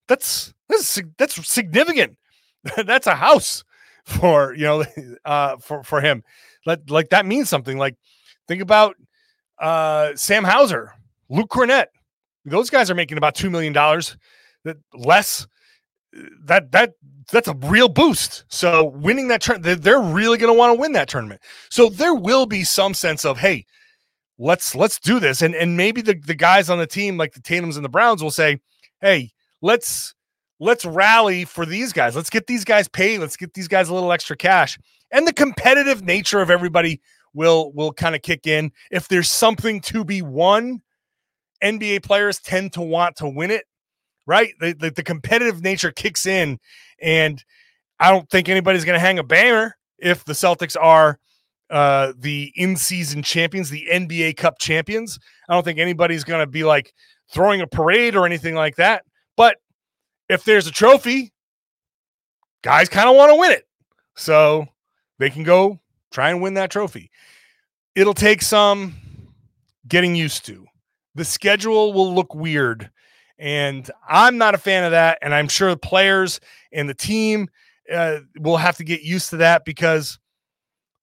that's 0.06 0.52
that's 0.68 1.00
that's 1.18 1.48
significant. 1.48 2.16
that's 2.86 3.06
a 3.06 3.14
house 3.14 3.64
for 4.04 4.54
you 4.54 4.64
know 4.64 4.84
uh 5.24 5.56
for 5.58 5.82
for 5.82 6.00
him. 6.00 6.22
Like 6.66 6.80
like 6.88 7.10
that 7.10 7.26
means 7.26 7.48
something. 7.48 7.78
Like 7.78 7.96
think 8.48 8.62
about 8.62 8.96
uh 9.58 10.10
Sam 10.14 10.44
Hauser, 10.44 10.92
Luke 11.28 11.50
Kornet. 11.50 11.86
Those 12.44 12.70
guys 12.70 12.90
are 12.90 12.94
making 12.94 13.18
about 13.18 13.34
two 13.34 13.50
million 13.50 13.72
dollars 13.72 14.16
less 14.94 15.46
that 16.44 16.72
that 16.72 16.94
that's 17.30 17.48
a 17.48 17.54
real 17.54 17.88
boost. 17.88 18.44
So 18.48 18.84
winning 18.84 19.28
that 19.28 19.42
turn, 19.42 19.62
they're 19.62 20.00
really 20.00 20.38
going 20.38 20.52
to 20.52 20.58
want 20.58 20.74
to 20.74 20.80
win 20.80 20.92
that 20.92 21.08
tournament. 21.08 21.40
So 21.70 21.88
there 21.88 22.14
will 22.14 22.46
be 22.46 22.64
some 22.64 22.94
sense 22.94 23.24
of 23.24 23.38
hey, 23.38 23.66
let's 24.38 24.74
let's 24.74 24.98
do 24.98 25.20
this, 25.20 25.42
and 25.42 25.54
and 25.54 25.76
maybe 25.76 26.02
the 26.02 26.14
the 26.14 26.34
guys 26.34 26.70
on 26.70 26.78
the 26.78 26.86
team 26.86 27.16
like 27.16 27.32
the 27.32 27.40
Tatum's 27.40 27.76
and 27.76 27.84
the 27.84 27.90
Browns 27.90 28.22
will 28.22 28.30
say, 28.30 28.60
hey, 29.00 29.32
let's 29.62 30.14
let's 30.60 30.84
rally 30.84 31.44
for 31.44 31.66
these 31.66 31.92
guys. 31.92 32.14
Let's 32.14 32.30
get 32.30 32.46
these 32.46 32.64
guys 32.64 32.88
paid. 32.88 33.18
Let's 33.18 33.36
get 33.36 33.54
these 33.54 33.68
guys 33.68 33.88
a 33.88 33.94
little 33.94 34.12
extra 34.12 34.36
cash. 34.36 34.78
And 35.10 35.26
the 35.26 35.32
competitive 35.32 36.02
nature 36.02 36.40
of 36.40 36.50
everybody 36.50 37.00
will 37.32 37.72
will 37.72 37.92
kind 37.92 38.14
of 38.14 38.22
kick 38.22 38.46
in. 38.46 38.72
If 38.90 39.08
there's 39.08 39.30
something 39.30 39.80
to 39.82 40.04
be 40.04 40.22
won, 40.22 40.82
NBA 41.62 42.02
players 42.02 42.38
tend 42.40 42.72
to 42.74 42.82
want 42.82 43.16
to 43.16 43.28
win 43.28 43.50
it, 43.50 43.64
right? 44.26 44.52
The, 44.60 44.72
the, 44.72 44.90
the 44.90 45.02
competitive 45.02 45.62
nature 45.62 45.90
kicks 45.90 46.26
in, 46.26 46.58
and 47.00 47.42
I 48.00 48.10
don't 48.10 48.28
think 48.28 48.48
anybody's 48.48 48.84
going 48.84 48.96
to 48.96 49.00
hang 49.00 49.18
a 49.18 49.24
banner 49.24 49.76
if 49.98 50.24
the 50.24 50.32
Celtics 50.32 50.76
are 50.80 51.18
uh, 51.70 52.12
the 52.18 52.52
in-season 52.56 53.22
champions, 53.22 53.70
the 53.70 53.86
NBA 53.90 54.36
Cup 54.36 54.58
champions. 54.58 55.18
I 55.48 55.54
don't 55.54 55.64
think 55.64 55.78
anybody's 55.78 56.24
going 56.24 56.40
to 56.40 56.46
be 56.50 56.64
like 56.64 56.92
throwing 57.32 57.60
a 57.60 57.66
parade 57.66 58.16
or 58.16 58.26
anything 58.26 58.54
like 58.54 58.76
that. 58.76 59.04
But 59.36 59.56
if 60.28 60.44
there's 60.44 60.66
a 60.66 60.70
trophy, 60.70 61.32
guys 62.62 62.88
kind 62.88 63.08
of 63.08 63.16
want 63.16 63.30
to 63.30 63.36
win 63.36 63.52
it. 63.52 63.64
So 64.16 64.66
they 65.18 65.30
can 65.30 65.42
go 65.42 65.80
try 66.12 66.30
and 66.30 66.40
win 66.40 66.54
that 66.54 66.70
trophy. 66.70 67.10
It'll 67.94 68.14
take 68.14 68.42
some 68.42 68.94
getting 69.86 70.14
used 70.14 70.46
to. 70.46 70.66
The 71.14 71.24
schedule 71.24 71.92
will 71.92 72.14
look 72.14 72.34
weird. 72.34 72.90
And 73.38 73.90
I'm 74.08 74.38
not 74.38 74.54
a 74.54 74.58
fan 74.58 74.84
of 74.84 74.92
that. 74.92 75.18
And 75.22 75.34
I'm 75.34 75.48
sure 75.48 75.70
the 75.70 75.76
players 75.76 76.40
and 76.72 76.88
the 76.88 76.94
team 76.94 77.48
uh, 77.92 78.20
will 78.38 78.56
have 78.56 78.76
to 78.76 78.84
get 78.84 79.02
used 79.02 79.30
to 79.30 79.38
that 79.38 79.64
because 79.64 80.18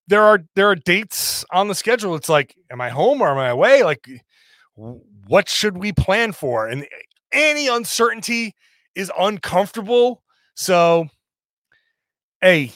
there 0.08 0.24
are 0.24 0.40
there 0.56 0.70
are 0.70 0.76
dates 0.76 1.46
on 1.52 1.68
the 1.68 1.76
schedule. 1.76 2.16
It's 2.16 2.30
like, 2.30 2.56
am 2.70 2.82
I 2.82 2.90
home 2.90 3.22
or 3.22 3.30
am 3.30 3.38
I 3.38 3.50
away? 3.50 3.84
Like, 3.84 4.08
what 4.76 5.48
should 5.48 5.78
we 5.78 5.92
plan 5.92 6.32
for? 6.32 6.68
And 6.68 6.88
any 7.32 7.68
uncertainty 7.68 8.56
is 8.96 9.12
uncomfortable. 9.18 10.22
So, 10.56 11.08
hey, 12.42 12.72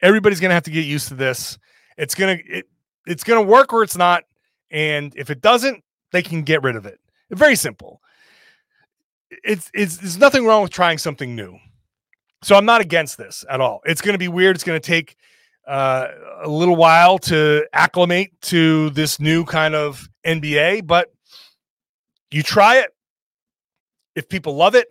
everybody's 0.00 0.40
gonna 0.40 0.54
have 0.54 0.64
to 0.64 0.70
get 0.70 0.84
used 0.84 1.08
to 1.08 1.14
this. 1.14 1.58
It's 1.96 2.14
gonna 2.14 2.38
it, 2.46 2.66
it's 3.06 3.24
gonna 3.24 3.42
work 3.42 3.72
or 3.72 3.82
it's 3.82 3.96
not. 3.96 4.24
And 4.70 5.14
if 5.16 5.30
it 5.30 5.40
doesn't, 5.40 5.82
they 6.12 6.22
can 6.22 6.42
get 6.42 6.62
rid 6.62 6.76
of 6.76 6.86
it. 6.86 7.00
Very 7.30 7.56
simple. 7.56 8.00
It's 9.30 9.70
it's 9.74 9.98
there's 9.98 10.18
nothing 10.18 10.46
wrong 10.46 10.62
with 10.62 10.70
trying 10.70 10.98
something 10.98 11.34
new. 11.36 11.58
So 12.42 12.56
I'm 12.56 12.64
not 12.64 12.80
against 12.80 13.18
this 13.18 13.44
at 13.50 13.60
all. 13.60 13.80
It's 13.84 14.00
going 14.00 14.14
to 14.14 14.18
be 14.18 14.28
weird. 14.28 14.56
It's 14.56 14.64
going 14.64 14.80
to 14.80 14.86
take 14.86 15.16
uh, 15.66 16.06
a 16.42 16.48
little 16.48 16.76
while 16.76 17.18
to 17.18 17.66
acclimate 17.72 18.40
to 18.42 18.90
this 18.90 19.18
new 19.18 19.44
kind 19.44 19.74
of 19.74 20.08
NBA, 20.24 20.86
but 20.86 21.12
you 22.30 22.42
try 22.42 22.78
it. 22.78 22.90
If 24.14 24.28
people 24.28 24.56
love 24.56 24.74
it, 24.74 24.88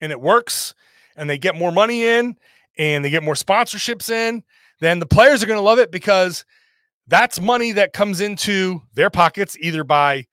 and 0.00 0.12
it 0.12 0.20
works 0.20 0.74
and 1.16 1.28
they 1.28 1.38
get 1.38 1.54
more 1.54 1.72
money 1.72 2.04
in 2.04 2.36
and 2.76 3.04
they 3.04 3.10
get 3.10 3.22
more 3.22 3.34
sponsorships 3.34 4.10
in, 4.10 4.42
then 4.80 4.98
the 5.00 5.06
players 5.06 5.42
are 5.42 5.46
going 5.46 5.58
to 5.58 5.62
love 5.64 5.78
it 5.78 5.90
because 5.90 6.44
that's 7.06 7.40
money 7.40 7.72
that 7.72 7.92
comes 7.92 8.20
into 8.20 8.82
their 8.94 9.10
pockets 9.10 9.56
either 9.60 9.82
by 9.82 10.26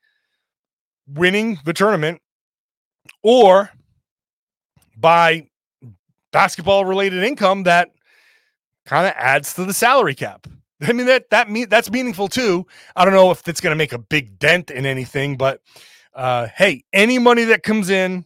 winning 1.07 1.59
the 1.65 1.73
tournament 1.73 2.21
or 3.23 3.69
by 4.97 5.47
basketball 6.31 6.85
related 6.85 7.23
income 7.23 7.63
that 7.63 7.91
kind 8.85 9.07
of 9.07 9.13
adds 9.15 9.53
to 9.53 9.65
the 9.65 9.73
salary 9.73 10.15
cap. 10.15 10.47
I 10.81 10.91
mean 10.93 11.07
that 11.07 11.29
that 11.29 11.49
me 11.49 11.65
that's 11.65 11.89
meaningful 11.89 12.27
too. 12.27 12.65
I 12.95 13.05
don't 13.05 13.13
know 13.13 13.31
if 13.31 13.47
it's 13.47 13.61
going 13.61 13.71
to 13.71 13.77
make 13.77 13.93
a 13.93 13.97
big 13.97 14.37
dent 14.37 14.69
in 14.69 14.85
anything, 14.85 15.37
but 15.37 15.61
uh, 16.13 16.47
hey, 16.55 16.83
any 16.93 17.19
money 17.19 17.45
that 17.45 17.63
comes 17.63 17.89
in 17.89 18.25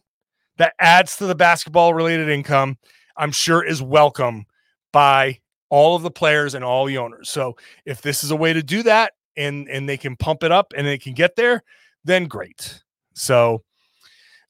that 0.58 0.74
adds 0.78 1.16
to 1.16 1.26
the 1.26 1.34
basketball 1.34 1.94
related 1.94 2.28
income, 2.28 2.78
I'm 3.16 3.32
sure 3.32 3.64
is 3.64 3.80
welcome 3.80 4.46
by 4.92 5.38
all 5.70 5.96
of 5.96 6.02
the 6.02 6.10
players 6.10 6.54
and 6.54 6.64
all 6.64 6.84
the 6.84 6.98
owners. 6.98 7.30
So 7.30 7.56
if 7.84 8.02
this 8.02 8.24
is 8.24 8.30
a 8.30 8.36
way 8.36 8.52
to 8.52 8.62
do 8.62 8.82
that 8.82 9.12
and 9.36 9.68
and 9.68 9.88
they 9.88 9.96
can 9.96 10.16
pump 10.16 10.42
it 10.42 10.52
up 10.52 10.72
and 10.76 10.86
they 10.86 10.98
can 10.98 11.14
get 11.14 11.36
there, 11.36 11.62
then 12.04 12.26
great. 12.26 12.82
So 13.14 13.62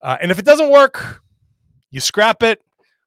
uh, 0.03 0.17
and 0.21 0.31
if 0.31 0.39
it 0.39 0.45
doesn't 0.45 0.71
work, 0.71 1.23
you 1.91 2.01
scrap 2.01 2.43
it. 2.43 2.63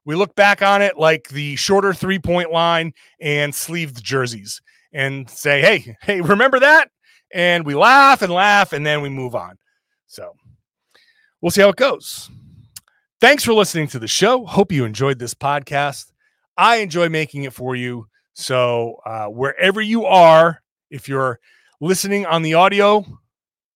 We 0.06 0.16
look 0.16 0.36
back 0.36 0.62
on 0.62 0.82
it 0.82 0.98
like 0.98 1.30
the 1.30 1.56
shorter 1.56 1.94
three 1.94 2.20
point 2.20 2.52
line 2.52 2.94
and 3.22 3.56
sleeved 3.56 4.04
jerseys 4.04 4.62
and 4.92 5.30
say, 5.30 5.62
hey, 5.62 5.98
hey, 6.02 6.22
remember 6.22 6.60
that? 6.60 6.90
And 7.34 7.66
we 7.66 7.74
laugh 7.74 8.22
and 8.22 8.32
laugh 8.32 8.74
and 8.74 8.86
then 8.86 9.02
we 9.02 9.10
move 9.10 9.34
on. 9.34 9.58
So 10.08 10.36
we'll 11.42 11.52
see 11.52 11.62
how 11.62 11.70
it 11.70 11.78
goes. 11.78 12.30
Thanks 13.22 13.44
for 13.44 13.54
listening 13.54 13.88
to 13.88 14.00
the 14.00 14.08
show. 14.08 14.46
Hope 14.46 14.72
you 14.72 14.84
enjoyed 14.84 15.18
this 15.18 15.34
podcast. 15.34 16.12
I 16.58 16.78
enjoy 16.78 17.10
making 17.10 17.44
it 17.44 17.54
for 17.54 17.76
you. 17.76 18.08
So, 18.34 18.98
uh, 19.06 19.28
wherever 19.28 19.82
you 19.82 20.06
are, 20.06 20.62
if 20.90 21.08
you're 21.08 21.40
listening 21.80 22.26
on 22.26 22.42
the 22.42 22.56
audio 22.56 23.06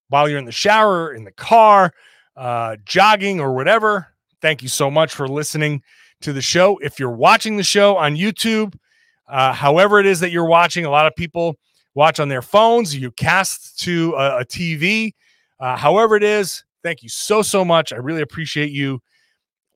while 0.10 0.28
you're 0.28 0.40
in 0.40 0.46
the 0.46 0.52
shower, 0.52 1.14
in 1.14 1.24
the 1.24 1.32
car, 1.32 1.94
uh, 2.38 2.78
jogging, 2.86 3.40
or 3.40 3.54
whatever, 3.54 4.08
thank 4.42 4.62
you 4.62 4.70
so 4.70 4.90
much 4.92 5.14
for 5.14 5.28
listening 5.28 5.82
to 6.22 6.32
the 6.32 6.42
show. 6.42 6.78
If 6.78 7.00
you're 7.00 7.12
watching 7.12 7.58
the 7.58 7.64
show 7.64 7.98
on 7.98 8.16
YouTube, 8.16 8.76
uh, 9.28 9.54
however 9.54 10.00
it 10.00 10.06
is 10.06 10.20
that 10.22 10.32
you're 10.32 10.48
watching, 10.48 10.86
a 10.86 10.90
lot 10.90 11.08
of 11.08 11.16
people 11.16 11.58
watch 11.96 12.20
on 12.20 12.30
their 12.30 12.42
phones, 12.42 12.96
you 12.96 13.12
cast 13.12 13.80
to 13.80 14.14
a, 14.14 14.40
a 14.40 14.46
TV. 14.46 15.14
Uh, 15.60 15.76
however 15.76 16.16
it 16.16 16.24
is, 16.24 16.64
thank 16.84 17.02
you 17.02 17.10
so, 17.10 17.42
so 17.42 17.66
much. 17.66 17.92
I 17.92 17.98
really 17.98 18.22
appreciate 18.22 18.72
you 18.72 19.02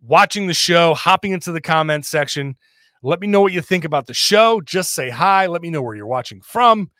watching 0.02 0.48
the 0.48 0.54
show, 0.54 0.94
hopping 0.94 1.32
into 1.32 1.52
the 1.52 1.62
comments 1.62 2.10
section. 2.10 2.56
Let 3.04 3.20
me 3.20 3.28
know 3.28 3.42
what 3.42 3.54
you 3.54 3.62
think 3.62 3.84
about 3.86 4.06
the 4.06 4.14
show. 4.14 4.62
Just 4.62 4.94
say 4.94 5.10
hi. 5.10 5.48
Let 5.48 5.64
me 5.64 5.72
know 5.72 5.82
where 5.82 5.96
you're 5.96 6.06
watching 6.06 6.42
from. 6.42 6.92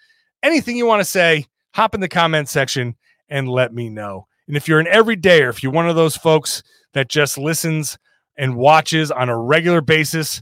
Anything 0.42 0.76
you 0.76 0.88
want 0.88 1.02
to 1.02 1.06
say, 1.06 1.46
hop 1.74 1.94
in 1.94 2.02
the 2.02 2.10
comment 2.10 2.50
section 2.50 2.96
and 3.30 3.48
let 3.48 3.74
me 3.74 3.90
know. 3.90 4.28
And 4.48 4.58
if 4.58 4.68
you're 4.68 4.80
an 4.80 4.88
everyday 4.88 5.44
or 5.44 5.50
if 5.50 5.64
you're 5.64 5.72
one 5.72 5.90
of 5.90 5.96
those 5.96 6.18
folks 6.18 6.64
that 6.94 7.10
just 7.10 7.38
listens 7.38 7.98
and 8.38 8.56
watches 8.56 9.12
on 9.12 9.30
a 9.30 9.38
regular 9.38 9.82
basis, 9.82 10.42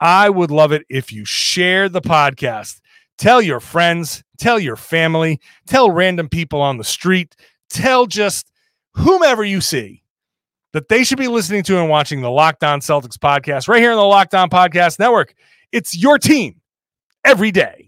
I 0.00 0.30
would 0.30 0.50
love 0.50 0.72
it 0.72 0.84
if 0.88 1.12
you 1.12 1.24
share 1.24 1.88
the 1.88 2.00
podcast. 2.00 2.80
Tell 3.16 3.42
your 3.42 3.60
friends, 3.60 4.22
tell 4.38 4.60
your 4.60 4.76
family, 4.76 5.40
tell 5.66 5.90
random 5.90 6.28
people 6.28 6.60
on 6.60 6.76
the 6.76 6.84
street, 6.84 7.34
tell 7.68 8.06
just 8.06 8.50
whomever 8.94 9.44
you 9.44 9.60
see 9.60 10.02
that 10.72 10.88
they 10.88 11.02
should 11.02 11.18
be 11.18 11.28
listening 11.28 11.62
to 11.64 11.78
and 11.78 11.88
watching 11.88 12.20
the 12.20 12.30
Locked 12.30 12.62
On 12.62 12.80
Celtics 12.80 13.16
podcast 13.16 13.68
right 13.68 13.80
here 13.80 13.90
on 13.90 13.96
the 13.96 14.04
Locked 14.04 14.34
On 14.34 14.48
Podcast 14.48 14.98
Network. 14.98 15.34
It's 15.72 15.96
your 15.96 16.18
team 16.18 16.60
every 17.24 17.50
day. 17.50 17.87